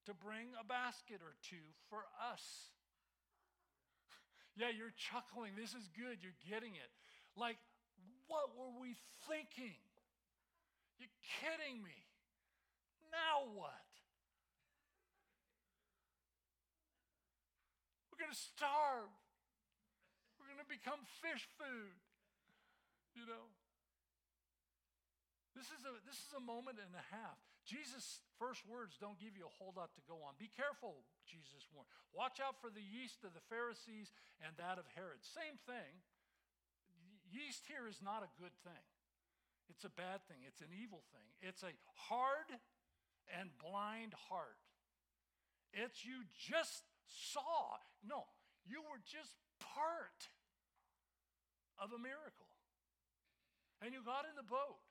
to 0.08 0.14
bring 0.16 0.56
a 0.56 0.66
basket 0.66 1.20
or 1.20 1.36
two 1.44 1.62
for 1.92 2.08
us. 2.18 2.72
yeah, 4.60 4.72
you're 4.72 4.96
chuckling. 4.96 5.54
This 5.60 5.76
is 5.76 5.92
good. 5.94 6.24
You're 6.24 6.40
getting 6.48 6.74
it. 6.76 6.92
Like, 7.36 7.60
what 8.28 8.56
were 8.56 8.72
we 8.80 8.96
thinking? 9.28 9.78
You're 10.98 11.14
kidding 11.44 11.84
me. 11.84 12.00
Now 13.12 13.52
what? 13.52 13.92
We're 18.10 18.24
going 18.24 18.34
to 18.34 18.44
starve. 18.56 19.12
We're 20.40 20.48
going 20.48 20.64
to 20.64 20.72
become 20.72 21.04
fish 21.20 21.44
food. 21.60 22.00
You 23.14 23.28
know? 23.28 23.61
This 25.52 25.68
is, 25.68 25.84
a, 25.84 25.92
this 26.08 26.16
is 26.16 26.32
a 26.32 26.44
moment 26.44 26.80
and 26.80 26.96
a 26.96 27.06
half. 27.12 27.36
Jesus' 27.68 28.24
first 28.40 28.64
words 28.64 28.96
don't 28.98 29.20
give 29.20 29.36
you 29.36 29.46
a 29.46 29.54
whole 29.60 29.76
lot 29.76 29.92
to 30.00 30.04
go 30.08 30.24
on. 30.24 30.40
Be 30.40 30.50
careful, 30.50 31.04
Jesus 31.28 31.68
warned. 31.70 31.92
Watch 32.16 32.40
out 32.40 32.58
for 32.64 32.72
the 32.72 32.82
yeast 32.82 33.28
of 33.28 33.36
the 33.36 33.44
Pharisees 33.52 34.16
and 34.42 34.56
that 34.58 34.80
of 34.80 34.88
Herod. 34.96 35.22
Same 35.22 35.60
thing. 35.68 36.02
Yeast 37.32 37.64
here 37.68 37.88
is 37.88 38.04
not 38.04 38.28
a 38.28 38.32
good 38.36 38.52
thing, 38.68 38.86
it's 39.72 39.88
a 39.88 39.94
bad 39.96 40.20
thing, 40.28 40.44
it's 40.44 40.60
an 40.60 40.76
evil 40.76 41.00
thing. 41.16 41.32
It's 41.40 41.64
a 41.64 41.72
hard 42.12 42.52
and 43.40 43.50
blind 43.56 44.12
heart. 44.28 44.60
It's 45.72 46.04
you 46.04 46.28
just 46.36 46.84
saw. 47.08 47.80
No, 48.04 48.28
you 48.68 48.84
were 48.84 49.00
just 49.08 49.40
part 49.64 50.28
of 51.80 51.96
a 51.96 52.00
miracle. 52.00 52.52
And 53.82 53.96
you 53.96 54.04
got 54.04 54.28
in 54.28 54.36
the 54.36 54.46
boat. 54.46 54.84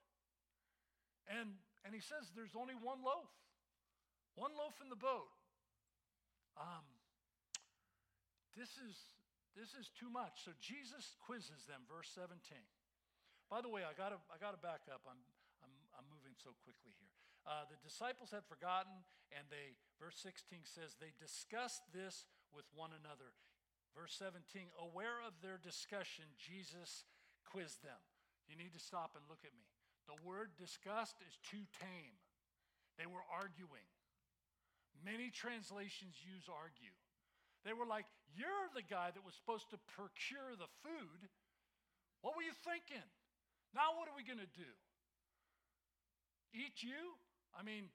And, 1.29 1.57
and 1.85 1.93
he 1.93 2.01
says 2.01 2.29
there's 2.33 2.57
only 2.57 2.73
one 2.77 3.03
loaf, 3.05 3.29
one 4.33 4.55
loaf 4.57 4.77
in 4.81 4.89
the 4.89 4.99
boat. 4.99 5.29
Um, 6.57 6.85
this, 8.57 8.75
is, 8.81 8.95
this 9.55 9.73
is 9.77 9.91
too 9.93 10.09
much. 10.09 10.43
So 10.45 10.51
Jesus 10.59 11.15
quizzes 11.21 11.65
them, 11.69 11.85
verse 11.87 12.11
17. 12.13 12.37
By 13.49 13.59
the 13.59 13.71
way, 13.71 13.83
I 13.83 13.91
gotta, 13.95 14.19
I 14.31 14.39
gotta 14.39 14.59
back 14.59 14.87
up. 14.87 15.03
I'm, 15.07 15.19
I'm, 15.63 15.73
I'm 15.97 16.07
moving 16.07 16.35
so 16.39 16.55
quickly 16.63 16.95
here. 16.95 17.11
Uh, 17.43 17.65
the 17.67 17.79
disciples 17.81 18.29
had 18.29 18.45
forgotten, 18.45 19.01
and 19.33 19.49
they, 19.49 19.73
verse 19.97 20.15
16 20.21 20.61
says, 20.63 20.93
they 21.01 21.11
discussed 21.17 21.81
this 21.89 22.29
with 22.53 22.69
one 22.71 22.93
another. 22.93 23.33
Verse 23.97 24.15
17, 24.15 24.71
aware 24.79 25.19
of 25.25 25.35
their 25.43 25.59
discussion, 25.59 26.31
Jesus 26.37 27.03
quizzed 27.43 27.83
them. 27.83 27.99
You 28.47 28.55
need 28.55 28.71
to 28.71 28.79
stop 28.79 29.19
and 29.19 29.25
look 29.27 29.43
at 29.43 29.51
me. 29.57 29.67
The 30.11 30.19
word 30.27 30.51
disgust 30.59 31.15
is 31.23 31.39
too 31.47 31.63
tame. 31.79 32.19
They 32.99 33.07
were 33.07 33.23
arguing. 33.31 33.87
Many 34.99 35.31
translations 35.31 36.19
use 36.19 36.51
argue. 36.51 36.91
They 37.63 37.71
were 37.71 37.87
like, 37.87 38.03
You're 38.35 38.67
the 38.75 38.83
guy 38.83 39.15
that 39.15 39.23
was 39.23 39.39
supposed 39.39 39.71
to 39.71 39.79
procure 39.95 40.51
the 40.59 40.67
food. 40.83 41.31
What 42.19 42.35
were 42.35 42.43
you 42.43 42.51
thinking? 42.67 43.07
Now, 43.71 43.95
what 43.95 44.11
are 44.11 44.15
we 44.19 44.27
going 44.27 44.43
to 44.43 44.51
do? 44.51 44.71
Eat 46.51 46.83
you? 46.83 47.15
I 47.55 47.63
mean, 47.63 47.87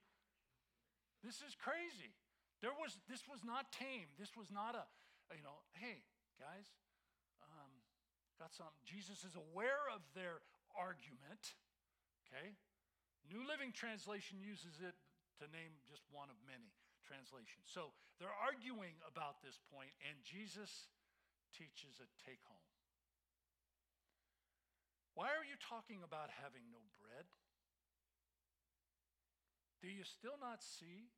this 1.20 1.44
is 1.44 1.52
crazy. 1.52 2.16
There 2.64 2.72
was, 2.72 2.96
this 3.12 3.28
was 3.28 3.44
not 3.44 3.68
tame. 3.76 4.08
This 4.16 4.32
was 4.32 4.48
not 4.48 4.72
a, 4.72 4.88
you 5.36 5.44
know, 5.44 5.60
hey, 5.76 6.00
guys, 6.40 6.72
um, 7.44 7.70
got 8.40 8.56
something. 8.56 8.80
Jesus 8.88 9.20
is 9.20 9.36
aware 9.36 9.84
of 9.92 10.00
their 10.16 10.40
argument. 10.72 11.52
Okay? 12.26 12.54
New 13.26 13.42
Living 13.46 13.74
Translation 13.74 14.38
uses 14.38 14.82
it 14.82 14.94
to 15.38 15.50
name 15.50 15.78
just 15.86 16.06
one 16.10 16.30
of 16.30 16.38
many 16.46 16.70
translations. 17.06 17.70
So 17.70 17.94
they're 18.18 18.34
arguing 18.42 18.98
about 19.06 19.42
this 19.42 19.58
point, 19.70 19.90
and 20.02 20.18
Jesus 20.26 20.90
teaches 21.54 22.02
a 22.02 22.06
take 22.26 22.42
home. 22.46 22.66
Why 25.16 25.32
are 25.32 25.46
you 25.48 25.56
talking 25.56 26.04
about 26.04 26.28
having 26.28 26.68
no 26.68 26.82
bread? 27.00 27.24
Do 29.80 29.88
you 29.88 30.04
still 30.04 30.36
not 30.36 30.60
see 30.60 31.08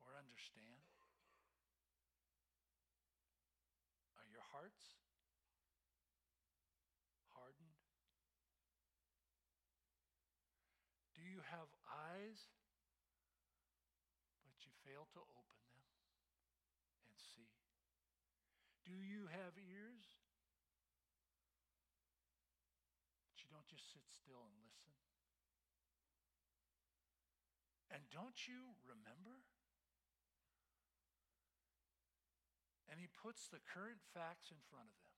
or 0.00 0.16
understand? 0.16 0.79
Have 11.48 11.72
eyes, 11.88 12.52
but 14.44 14.56
you 14.64 14.72
fail 14.84 15.08
to 15.14 15.20
open 15.22 15.58
them 15.70 15.86
and 17.08 17.16
see? 17.16 17.48
Do 18.84 18.92
you 18.92 19.30
have 19.30 19.54
ears? 19.56 20.06
But 23.30 23.40
you 23.40 23.48
don't 23.48 23.68
just 23.70 23.88
sit 23.94 24.04
still 24.10 24.42
and 24.44 24.56
listen? 24.60 24.92
And 27.90 28.06
don't 28.10 28.46
you 28.46 28.78
remember? 28.86 29.42
And 32.90 32.98
he 32.98 33.06
puts 33.06 33.46
the 33.46 33.62
current 33.62 34.02
facts 34.14 34.50
in 34.50 34.58
front 34.66 34.90
of 34.90 34.98
them. 34.98 35.14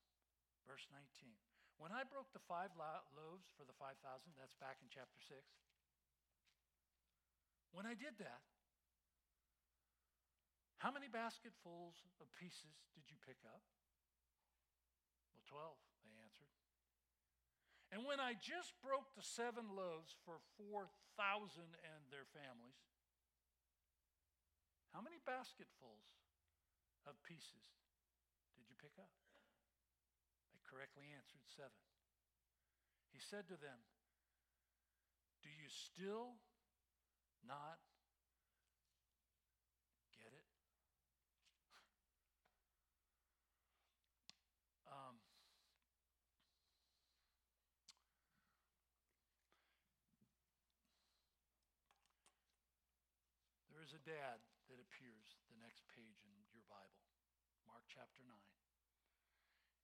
Verse 0.69 0.85
19. 0.93 1.33
When 1.81 1.89
I 1.91 2.05
broke 2.05 2.31
the 2.37 2.45
five 2.45 2.71
loaves 2.77 3.49
for 3.57 3.65
the 3.65 3.75
5,000, 3.75 3.97
that's 4.37 4.55
back 4.61 4.79
in 4.85 4.93
chapter 4.93 5.19
6. 5.19 5.41
When 7.73 7.89
I 7.89 7.97
did 7.97 8.21
that, 8.21 8.45
how 10.85 10.93
many 10.93 11.09
basketfuls 11.09 12.05
of 12.21 12.29
pieces 12.37 12.77
did 12.93 13.09
you 13.09 13.17
pick 13.25 13.41
up? 13.49 13.65
Well, 15.33 15.45
12, 15.49 16.05
they 16.05 16.15
answered. 16.21 16.53
And 17.93 18.05
when 18.05 18.21
I 18.21 18.37
just 18.37 18.77
broke 18.85 19.13
the 19.17 19.25
seven 19.25 19.73
loaves 19.73 20.13
for 20.25 20.41
4,000 20.57 21.65
and 21.65 22.01
their 22.09 22.29
families, 22.33 22.81
how 24.93 25.01
many 25.01 25.17
basketfuls 25.25 26.09
of 27.09 27.17
pieces 27.25 27.65
did 28.57 28.69
you 28.69 28.77
pick 28.77 28.93
up? 29.01 29.13
They 30.53 30.61
correctly 30.69 31.09
answered 31.17 31.45
seven. 31.49 31.81
He 33.09 33.21
said 33.21 33.49
to 33.49 33.57
them, 33.57 33.81
Do 35.41 35.49
you 35.49 35.69
still 35.69 36.37
not 37.47 37.79
get 40.17 40.33
it? 40.33 40.47
Um, 44.93 45.17
there 53.73 53.81
is 53.81 53.97
a 53.97 54.03
dad 54.05 54.45
that 54.69 54.77
appears 54.77 55.41
the 55.49 55.57
next 55.65 55.89
page 55.97 56.21
in 56.29 56.37
your 56.53 56.61
Bible, 56.69 57.09
Mark 57.65 57.89
chapter 57.89 58.21
9. 58.21 58.37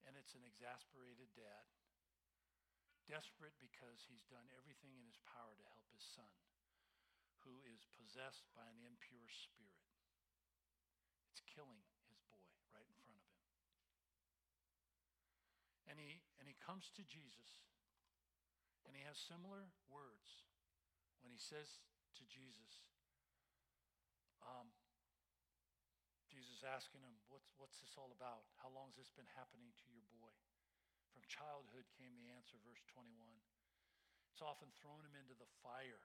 And 0.05 0.12
it's 0.12 0.37
an 0.37 0.44
exasperated 0.44 1.33
dad, 1.33 1.66
desperate 3.09 3.57
because 3.57 4.05
he's 4.05 4.29
done 4.29 4.44
everything 4.53 4.92
in 4.92 5.09
his 5.09 5.16
power 5.25 5.57
to 5.57 5.66
help 5.73 5.88
his 5.97 6.05
son, 6.05 6.29
who 7.48 7.64
is 7.64 7.88
possessed 7.96 8.44
by 8.52 8.68
an 8.68 8.84
impure 8.84 9.24
spirit. 9.32 9.88
It's 11.32 11.40
killing 11.48 11.80
his 11.80 11.96
boy 12.12 12.28
right 12.76 12.84
in 12.84 12.92
front 12.92 12.92
of 12.92 13.08
him. 13.08 13.24
And 15.88 15.96
he, 15.96 16.20
and 16.37 16.44
he 16.44 16.52
comes 16.61 16.92
to 17.00 17.02
Jesus, 17.08 17.64
and 18.84 18.92
he 18.92 19.00
has 19.08 19.16
similar 19.16 19.72
words 19.88 20.44
when 21.24 21.32
he 21.32 21.40
says 21.40 21.80
to 22.20 22.24
Jesus, 22.28 22.84
um, 24.44 24.68
Jesus 26.28 26.61
asking 26.61 27.00
him, 27.00 27.16
what's, 27.32 27.48
what's 27.56 27.80
this 27.80 27.96
all 27.96 28.12
about? 28.12 28.44
How 28.61 28.68
long 28.68 28.92
has 28.92 29.00
this 29.00 29.12
been 29.16 29.28
happening 29.32 29.72
to 29.72 29.87
your 29.88 30.04
boy? 30.12 30.37
From 31.16 31.24
childhood 31.24 31.88
came 31.96 32.12
the 32.20 32.28
answer, 32.28 32.61
verse 32.61 32.84
21. 32.92 33.08
It's 34.28 34.44
often 34.44 34.68
thrown 34.76 35.02
him 35.02 35.16
into 35.16 35.34
the 35.34 35.48
fire, 35.64 36.04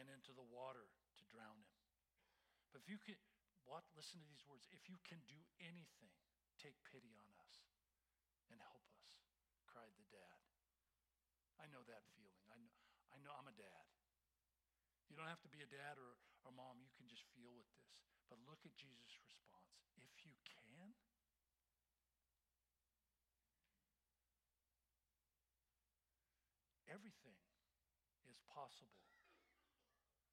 and 0.00 0.08
into 0.08 0.32
the 0.32 0.44
water 0.44 0.88
to 1.18 1.24
drown 1.28 1.58
him. 1.58 1.72
But 2.72 2.84
if 2.84 2.88
you 2.88 3.00
can, 3.00 3.16
what? 3.68 3.84
Listen 3.92 4.20
to 4.20 4.28
these 4.28 4.44
words. 4.48 4.64
If 4.72 4.88
you 4.88 4.96
can 5.04 5.20
do 5.28 5.38
anything, 5.60 6.12
take 6.56 6.76
pity 6.88 7.12
on 7.16 7.30
us 7.44 7.54
and 8.48 8.58
help 8.60 8.84
us, 8.96 9.04
cried 9.68 9.92
the 9.96 10.08
dad. 10.08 10.40
I 11.60 11.68
know 11.68 11.84
that 11.86 12.02
feeling. 12.16 12.42
I 12.48 12.56
know, 12.58 12.74
I 13.12 13.16
know 13.20 13.32
I'm 13.36 13.48
a 13.48 13.56
dad. 13.56 13.86
You 15.12 15.14
don't 15.20 15.28
have 15.28 15.44
to 15.44 15.52
be 15.52 15.60
a 15.60 15.68
dad 15.68 16.00
or, 16.00 16.16
or 16.48 16.50
mom. 16.56 16.80
You 16.80 16.88
can 16.96 17.04
just 17.04 17.28
feel 17.36 17.52
with 17.52 17.68
this. 17.76 17.92
But 18.32 18.40
look 18.48 18.64
at 18.64 18.72
Jesus' 18.74 19.20
response. 19.20 19.76
If 20.00 20.24
you 20.24 20.32
can, 20.48 20.62
everything 26.92 27.40
is 28.30 28.38
possible 28.46 29.08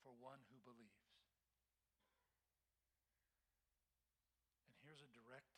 for 0.06 0.14
one 0.22 0.38
who 0.52 0.60
believes. 0.62 1.18
And 4.68 4.76
here's 4.86 5.02
a 5.02 5.10
direct 5.16 5.50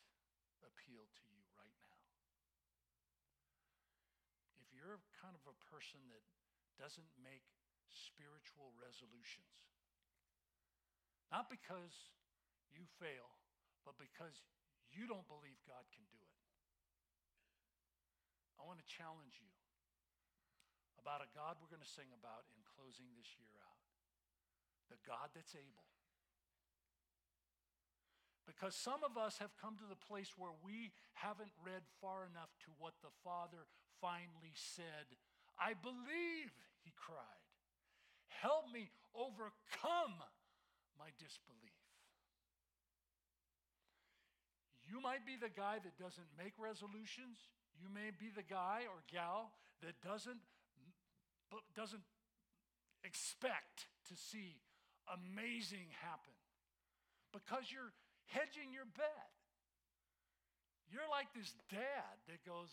appeal 0.64 1.04
to 1.04 1.24
you 1.28 1.44
right 1.58 1.76
now. 1.84 2.00
If 4.62 4.71
you're 4.82 4.98
kind 5.14 5.38
of 5.38 5.46
a 5.46 5.54
person 5.70 6.02
that 6.10 6.26
doesn't 6.74 7.06
make 7.22 7.46
spiritual 7.86 8.74
resolutions. 8.74 9.70
Not 11.30 11.46
because 11.46 12.10
you 12.74 12.82
fail, 12.98 13.30
but 13.86 13.94
because 13.94 14.42
you 14.90 15.06
don't 15.06 15.24
believe 15.30 15.56
God 15.70 15.86
can 15.94 16.02
do 16.10 16.18
it. 16.18 16.38
I 18.58 18.66
want 18.66 18.82
to 18.82 18.88
challenge 18.90 19.38
you 19.38 19.54
about 20.98 21.22
a 21.22 21.30
God 21.30 21.62
we're 21.62 21.70
going 21.70 21.82
to 21.82 21.88
sing 21.88 22.10
about 22.14 22.46
in 22.54 22.62
closing 22.74 23.10
this 23.14 23.38
year 23.38 23.54
out. 23.62 23.82
The 24.90 24.98
God 25.06 25.30
that's 25.34 25.54
able. 25.54 25.86
Because 28.46 28.74
some 28.74 29.06
of 29.06 29.14
us 29.14 29.38
have 29.38 29.54
come 29.58 29.78
to 29.78 29.86
the 29.86 29.98
place 29.98 30.34
where 30.34 30.54
we 30.62 30.90
haven't 31.14 31.54
read 31.62 31.86
far 32.02 32.26
enough 32.26 32.50
to 32.66 32.74
what 32.78 32.98
the 33.02 33.14
Father 33.22 33.70
finally 34.02 34.52
said. 34.58 35.06
I 35.54 35.78
believe, 35.78 36.50
he 36.82 36.90
cried. 36.98 37.46
Help 38.42 38.66
me 38.74 38.90
overcome 39.14 40.18
my 40.98 41.14
disbelief. 41.22 41.78
You 44.82 44.98
might 45.00 45.24
be 45.24 45.38
the 45.38 45.48
guy 45.48 45.78
that 45.78 45.94
doesn't 45.96 46.26
make 46.36 46.52
resolutions. 46.58 47.38
You 47.78 47.86
may 47.88 48.10
be 48.10 48.28
the 48.34 48.42
guy 48.42 48.84
or 48.90 49.06
gal 49.06 49.54
that 49.80 49.94
doesn't, 50.02 50.42
doesn't 51.78 52.04
expect 53.06 53.86
to 54.10 54.14
see 54.18 54.58
amazing 55.06 55.88
happen 56.02 56.34
because 57.32 57.70
you're 57.70 57.94
hedging 58.26 58.74
your 58.74 58.86
bet. 58.98 59.32
You're 60.92 61.08
like 61.08 61.32
this 61.32 61.54
dad 61.72 62.16
that 62.28 62.44
goes, 62.44 62.68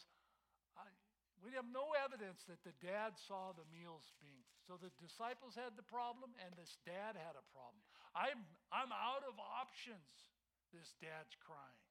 we 1.39 1.55
have 1.55 1.67
no 1.71 1.95
evidence 1.95 2.43
that 2.51 2.59
the 2.67 2.75
dad 2.83 3.15
saw 3.15 3.55
the 3.55 3.63
meals 3.71 4.11
being. 4.19 4.43
So 4.67 4.75
the 4.75 4.91
disciples 4.99 5.55
had 5.55 5.79
the 5.79 5.87
problem, 5.87 6.35
and 6.43 6.51
this 6.59 6.77
dad 6.83 7.15
had 7.15 7.39
a 7.39 7.45
problem. 7.55 7.79
I'm, 8.11 8.43
I'm 8.69 8.91
out 8.91 9.23
of 9.23 9.39
options, 9.39 10.29
this 10.75 10.93
dad's 10.99 11.33
crying. 11.39 11.83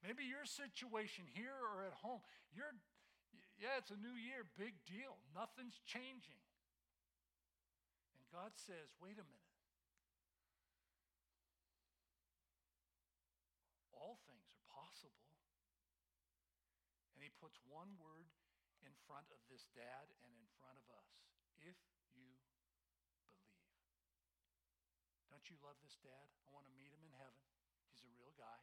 Maybe 0.00 0.24
your 0.24 0.44
situation 0.44 1.24
here 1.32 1.54
or 1.54 1.84
at 1.86 1.96
home, 1.96 2.20
you're, 2.52 2.72
yeah, 3.60 3.80
it's 3.80 3.92
a 3.92 4.00
new 4.00 4.16
year, 4.16 4.44
big 4.56 4.76
deal. 4.84 5.16
Nothing's 5.32 5.80
changing. 5.84 6.40
And 8.16 8.24
God 8.28 8.52
says, 8.56 8.92
wait 9.00 9.16
a 9.16 9.24
minute. 9.24 9.54
All 13.96 14.20
things 14.28 14.44
are 14.50 14.64
possible. 14.68 15.24
And 17.16 17.24
he 17.24 17.32
puts 17.40 17.56
one 17.64 17.96
word 18.02 18.28
in 18.84 18.94
front 19.08 19.28
of 19.32 19.40
this 19.48 19.64
dad 19.72 20.12
and 20.20 20.30
in 20.36 20.48
front 20.60 20.76
of 20.76 20.86
us 20.92 21.08
if 21.60 21.76
you 22.12 22.36
believe. 22.44 22.44
Don't 25.32 25.44
you 25.48 25.56
love 25.64 25.80
this 25.80 25.96
dad? 26.04 26.28
I 26.44 26.52
want 26.52 26.68
to 26.68 26.74
meet 26.76 26.92
him 26.92 27.00
in 27.00 27.12
heaven. 27.16 27.40
He's 27.88 28.04
a 28.04 28.12
real 28.12 28.32
guy 28.36 28.60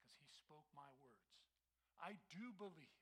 because 0.00 0.16
he 0.16 0.28
spoke 0.32 0.66
my 0.72 0.88
words. 1.04 1.36
I 2.00 2.16
do 2.32 2.52
believe. 2.56 3.00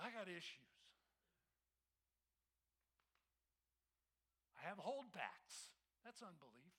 I 0.00 0.08
got 0.08 0.32
issues. 0.32 0.72
I 4.56 4.64
have 4.64 4.80
holdbacks. 4.80 5.76
That's 6.04 6.24
unbelief. 6.24 6.72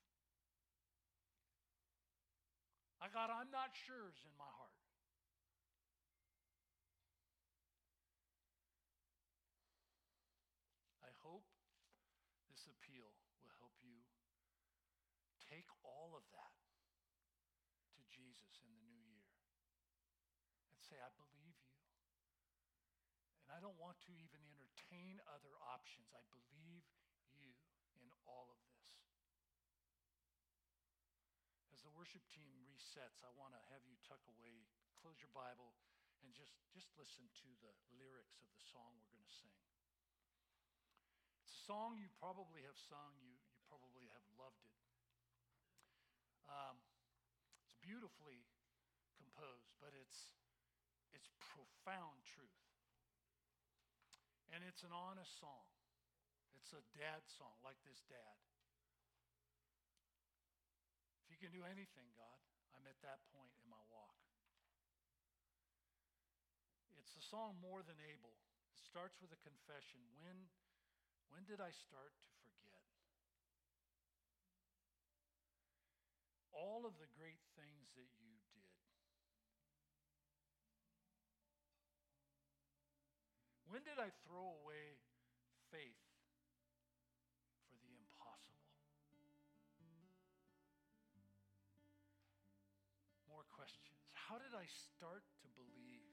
I 3.01 3.09
got 3.09 3.29
I'm 3.29 3.49
not 3.49 3.73
sure's 3.73 4.21
in 4.25 4.33
my 4.37 4.49
heart. 4.49 4.81
hope 11.21 11.45
this 12.49 12.65
appeal 12.65 13.13
will 13.45 13.53
help 13.61 13.77
you 13.85 14.01
take 15.37 15.69
all 15.85 16.17
of 16.17 16.25
that 16.33 16.57
to 17.93 18.01
Jesus 18.09 18.57
in 18.65 18.73
the 18.73 18.85
new 18.89 19.05
year 19.05 19.29
and 20.65 20.80
say, 20.91 20.99
I 20.99 21.15
believe 21.15 21.55
you. 21.55 21.71
And 23.47 23.55
I 23.55 23.63
don't 23.63 23.79
want 23.79 23.95
to 24.03 24.11
even 24.11 24.43
entertain 24.51 25.23
other 25.31 25.55
options. 25.63 26.11
I 26.11 26.19
believe 26.27 26.83
you 27.31 27.55
in 27.95 28.11
all 28.27 28.51
of 28.51 28.59
this. 28.67 28.91
As 31.71 31.79
the 31.87 31.95
worship 31.95 32.27
team 32.27 32.51
resets, 32.67 33.23
I 33.23 33.31
want 33.39 33.55
to 33.55 33.63
have 33.71 33.87
you 33.87 33.95
tuck 34.03 34.19
away, 34.27 34.67
close 34.99 35.15
your 35.23 35.31
Bible, 35.31 35.71
and 36.19 36.35
just, 36.35 36.59
just 36.75 36.91
listen 36.99 37.31
to 37.39 37.47
the 37.63 37.71
lyrics 37.95 38.43
of 38.43 38.51
the 38.51 38.59
song 38.59 38.99
we're 38.99 39.15
going 39.15 39.23
to 39.23 39.37
sing. 39.39 39.55
It's 41.39 41.55
a 41.55 41.63
song 41.71 41.95
you 41.95 42.11
probably 42.19 42.67
have 42.67 42.75
sung, 42.75 43.15
you, 43.23 43.39
you 43.55 43.63
probably 43.71 44.11
have 44.11 44.27
loved 44.35 44.67
it. 44.67 44.75
Um, 46.51 46.83
it's 47.63 47.79
beautifully 47.79 48.43
composed, 49.15 49.71
but 49.79 49.95
it's, 49.95 50.35
it's 51.15 51.31
profound 51.39 52.19
truth. 52.27 52.63
And 54.51 54.67
it's 54.67 54.83
an 54.83 54.91
honest 54.91 55.31
song. 55.39 55.71
It's 56.59 56.75
a 56.75 56.83
dad 56.91 57.23
song, 57.31 57.55
like 57.63 57.79
this 57.87 58.03
dad. 58.11 58.37
If 61.23 61.31
you 61.31 61.39
can 61.39 61.55
do 61.55 61.63
anything, 61.63 62.11
God, 62.19 62.41
I'm 62.75 62.83
at 62.83 62.99
that 63.07 63.23
point 63.31 63.55
in 63.63 63.71
my 63.71 63.79
walk. 63.87 64.19
It's 66.99 67.15
a 67.15 67.23
song 67.23 67.55
more 67.63 67.79
than 67.79 67.95
able. 68.11 68.35
It 68.75 68.83
starts 68.83 69.19
with 69.23 69.31
a 69.31 69.39
confession. 69.39 70.03
When, 70.19 70.51
when 71.31 71.47
did 71.47 71.63
I 71.63 71.71
start 71.71 72.11
to 72.19 72.31
forget? 72.43 72.83
All 76.51 76.83
of 76.83 76.99
the 76.99 77.07
great 77.15 77.39
things 77.55 77.70
When 83.71 83.87
did 83.87 84.03
I 84.03 84.11
throw 84.27 84.59
away 84.59 84.99
faith 85.71 86.03
for 87.71 87.79
the 87.79 87.95
impossible? 87.95 88.67
More 93.31 93.47
questions. 93.47 93.95
How 94.11 94.35
did 94.43 94.51
I 94.51 94.67
start 94.67 95.23
to 95.23 95.47
believe 95.55 96.03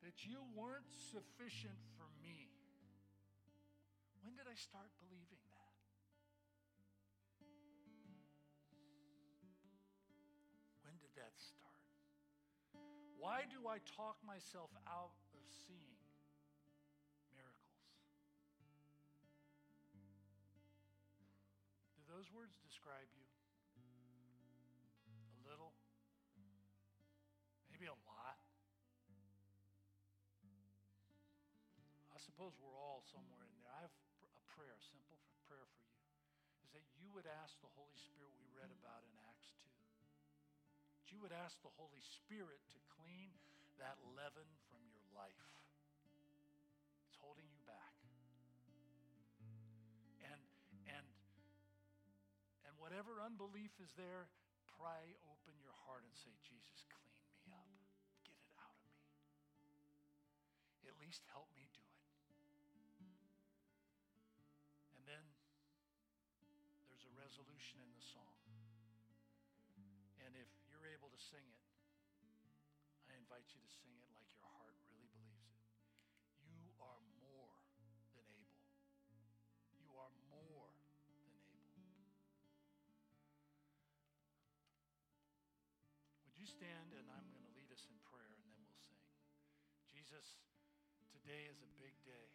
that 0.00 0.24
you 0.24 0.40
weren't 0.56 0.88
sufficient 1.12 1.76
for 2.00 2.08
me? 2.24 2.48
When 4.24 4.32
did 4.32 4.48
I 4.48 4.56
start 4.56 4.96
believing 4.96 5.44
Why 13.26 13.42
do 13.50 13.66
I 13.66 13.82
talk 13.98 14.22
myself 14.22 14.70
out 14.86 15.10
of 15.34 15.42
seeing 15.66 15.98
miracles? 17.34 17.82
Do 21.98 22.06
those 22.06 22.30
words 22.30 22.54
describe 22.62 23.10
you? 23.18 23.26
A 25.42 25.42
little? 25.42 25.74
Maybe 27.66 27.90
a 27.90 27.98
lot? 28.06 28.38
I 32.14 32.22
suppose 32.22 32.54
we're 32.62 32.78
all 32.78 33.02
somewhere 33.10 33.42
in 33.42 33.50
there. 33.58 33.74
I 33.74 33.90
have 33.90 33.96
a 34.22 34.30
prayer, 34.54 34.70
a 34.70 34.84
simple 34.86 35.18
prayer 35.50 35.66
for 35.66 35.82
you, 35.82 35.98
is 36.62 36.70
that 36.78 36.86
you 37.02 37.10
would 37.10 37.26
ask 37.42 37.58
the 37.58 37.74
Holy 37.74 37.98
Spirit 37.98 38.30
we 38.38 38.46
read 38.54 38.70
about 38.70 39.02
in 39.02 39.10
Acts 39.26 39.50
2 39.58 39.66
that 41.02 41.10
you 41.10 41.18
would 41.18 41.34
ask 41.34 41.58
the 41.66 41.74
Holy 41.74 42.06
Spirit 42.06 42.62
to 42.70 42.85
clean 43.06 43.30
that 43.78 43.94
leaven 44.18 44.50
from 44.66 44.82
your 44.90 45.06
life. 45.14 45.46
It's 47.06 47.14
holding 47.22 47.46
you 47.46 47.62
back. 47.62 47.94
And 50.26 50.42
and 50.90 51.06
and 52.66 52.74
whatever 52.82 53.22
unbelief 53.22 53.70
is 53.78 53.94
there, 53.94 54.26
pray 54.74 55.14
open 55.30 55.54
your 55.62 55.76
heart 55.86 56.02
and 56.02 56.10
say, 56.18 56.34
Jesus, 56.42 56.82
clean 56.90 57.14
me 57.46 57.46
up. 57.54 57.70
Get 58.26 58.34
it 58.42 58.50
out 58.58 58.74
of 58.74 58.82
me. 58.90 58.98
At 60.90 60.98
least 60.98 61.22
help 61.30 61.46
me 61.54 61.70
do 61.70 61.86
it. 61.86 62.02
And 64.98 65.06
then 65.06 65.22
there's 66.90 67.06
a 67.06 67.14
resolution 67.14 67.78
in 67.86 67.90
the 67.94 68.02
song. 68.02 68.42
And 70.26 70.34
if 70.34 70.50
you're 70.66 70.90
able 70.90 71.06
to 71.14 71.20
sing 71.22 71.46
it, 71.46 71.75
invite 73.36 73.52
you 73.52 73.60
to 73.60 73.68
sing 73.68 73.92
it 74.00 74.08
like 74.16 74.24
your 74.32 74.48
heart 74.48 74.72
really 74.88 75.12
believes 75.12 75.44
it. 75.60 75.68
You 76.40 76.72
are 76.80 77.04
more 77.20 77.52
than 77.76 77.92
able. 78.16 78.64
You 79.76 79.92
are 79.92 80.08
more 80.32 80.72
than 80.72 81.20
able. 81.44 81.60
Would 86.24 86.40
you 86.40 86.48
stand 86.48 86.96
and 86.96 87.04
I'm 87.12 87.28
going 87.28 87.44
to 87.44 87.52
lead 87.52 87.68
us 87.68 87.84
in 87.92 88.00
prayer 88.08 88.24
and 88.24 88.40
then 88.40 88.56
we'll 88.56 88.80
sing. 88.88 89.04
Jesus, 89.92 90.40
today 91.12 91.52
is 91.52 91.60
a 91.60 91.68
big 91.76 91.92
day. 92.08 92.32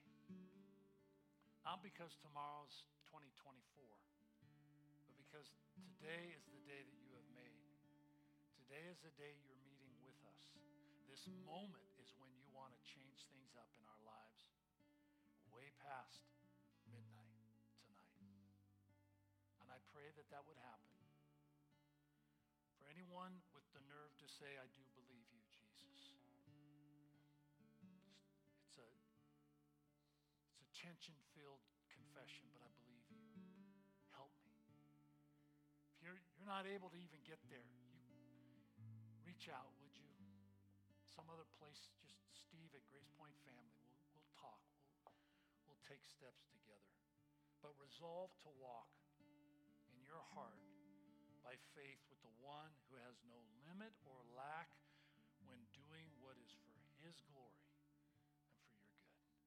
Not 1.65 1.81
because 1.81 2.13
tomorrow's 2.21 2.85
2024, 3.09 3.57
but 5.09 5.17
because 5.17 5.49
today 5.81 6.37
is 6.37 6.45
the 6.53 6.61
day 6.69 6.85
that 6.85 7.01
you 7.01 7.17
have 7.17 7.29
made. 7.33 7.57
Today 8.53 8.85
is 8.85 9.01
the 9.01 9.09
day 9.17 9.33
you're 9.41 9.57
meeting. 9.65 9.70
This 11.11 11.27
moment 11.43 11.91
is 11.99 12.15
when 12.23 12.31
you 12.31 12.47
want 12.55 12.71
to 12.71 12.79
change 12.87 13.27
things 13.35 13.51
up 13.59 13.67
in 13.75 13.83
our 13.83 13.99
lives, 14.07 14.47
way 15.51 15.67
past 15.83 16.23
midnight 16.87 17.35
tonight. 17.83 18.15
And 19.59 19.67
I 19.67 19.75
pray 19.91 20.07
that 20.15 20.31
that 20.31 20.47
would 20.47 20.55
happen. 20.63 20.95
For 22.79 22.87
anyone 22.87 23.43
with 23.51 23.67
the 23.75 23.83
nerve 23.91 24.15
to 24.23 24.27
say, 24.31 24.55
I 24.55 24.71
do 24.71 24.87
believe 24.95 25.27
you, 25.35 25.43
Jesus. 25.51 26.15
It's 28.71 28.79
a, 28.79 28.87
it's 30.55 30.63
a 30.63 30.69
tension-filled 30.71 31.67
confession, 31.91 32.47
but 32.55 32.63
I 32.63 32.71
believe 32.79 33.03
you. 33.11 33.19
Help 34.15 34.31
me. 34.47 34.55
If 35.91 36.07
you're, 36.07 36.23
you're 36.39 36.47
not 36.47 36.63
able 36.63 36.87
to 36.87 36.99
even 37.03 37.19
get 37.27 37.43
there, 37.51 37.67
you 37.67 38.87
reach 39.27 39.51
out? 39.51 39.80
Some 41.11 41.27
other 41.27 41.47
place, 41.59 41.91
just 41.99 42.15
Steve 42.31 42.71
at 42.71 42.87
Grace 42.87 43.11
Point 43.19 43.35
Family. 43.43 43.75
We'll, 43.83 43.99
we'll 44.15 44.31
talk. 44.31 44.63
We'll, 45.03 45.19
we'll 45.67 45.83
take 45.83 46.07
steps 46.07 46.47
together. 46.55 46.95
But 47.59 47.75
resolve 47.75 48.31
to 48.47 48.49
walk 48.63 48.87
in 49.91 49.99
your 50.07 50.23
heart 50.31 50.63
by 51.43 51.59
faith 51.75 51.99
with 52.07 52.23
the 52.23 52.31
one 52.39 52.71
who 52.87 52.95
has 53.03 53.19
no 53.27 53.43
limit 53.67 53.91
or 54.07 54.23
lack 54.39 54.71
when 55.43 55.59
doing 55.75 56.07
what 56.23 56.39
is 56.39 56.55
for 56.63 56.79
his 57.03 57.19
glory 57.27 57.59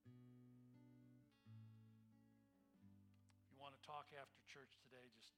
and 0.04 1.24
for 1.40 1.48
your 1.48 1.64
good. 1.88 2.44
If 3.40 3.48
you 3.48 3.56
want 3.56 3.72
to 3.72 3.80
talk 3.88 4.12
after 4.12 4.36
church 4.52 4.76
today, 4.84 5.08
just 5.16 5.32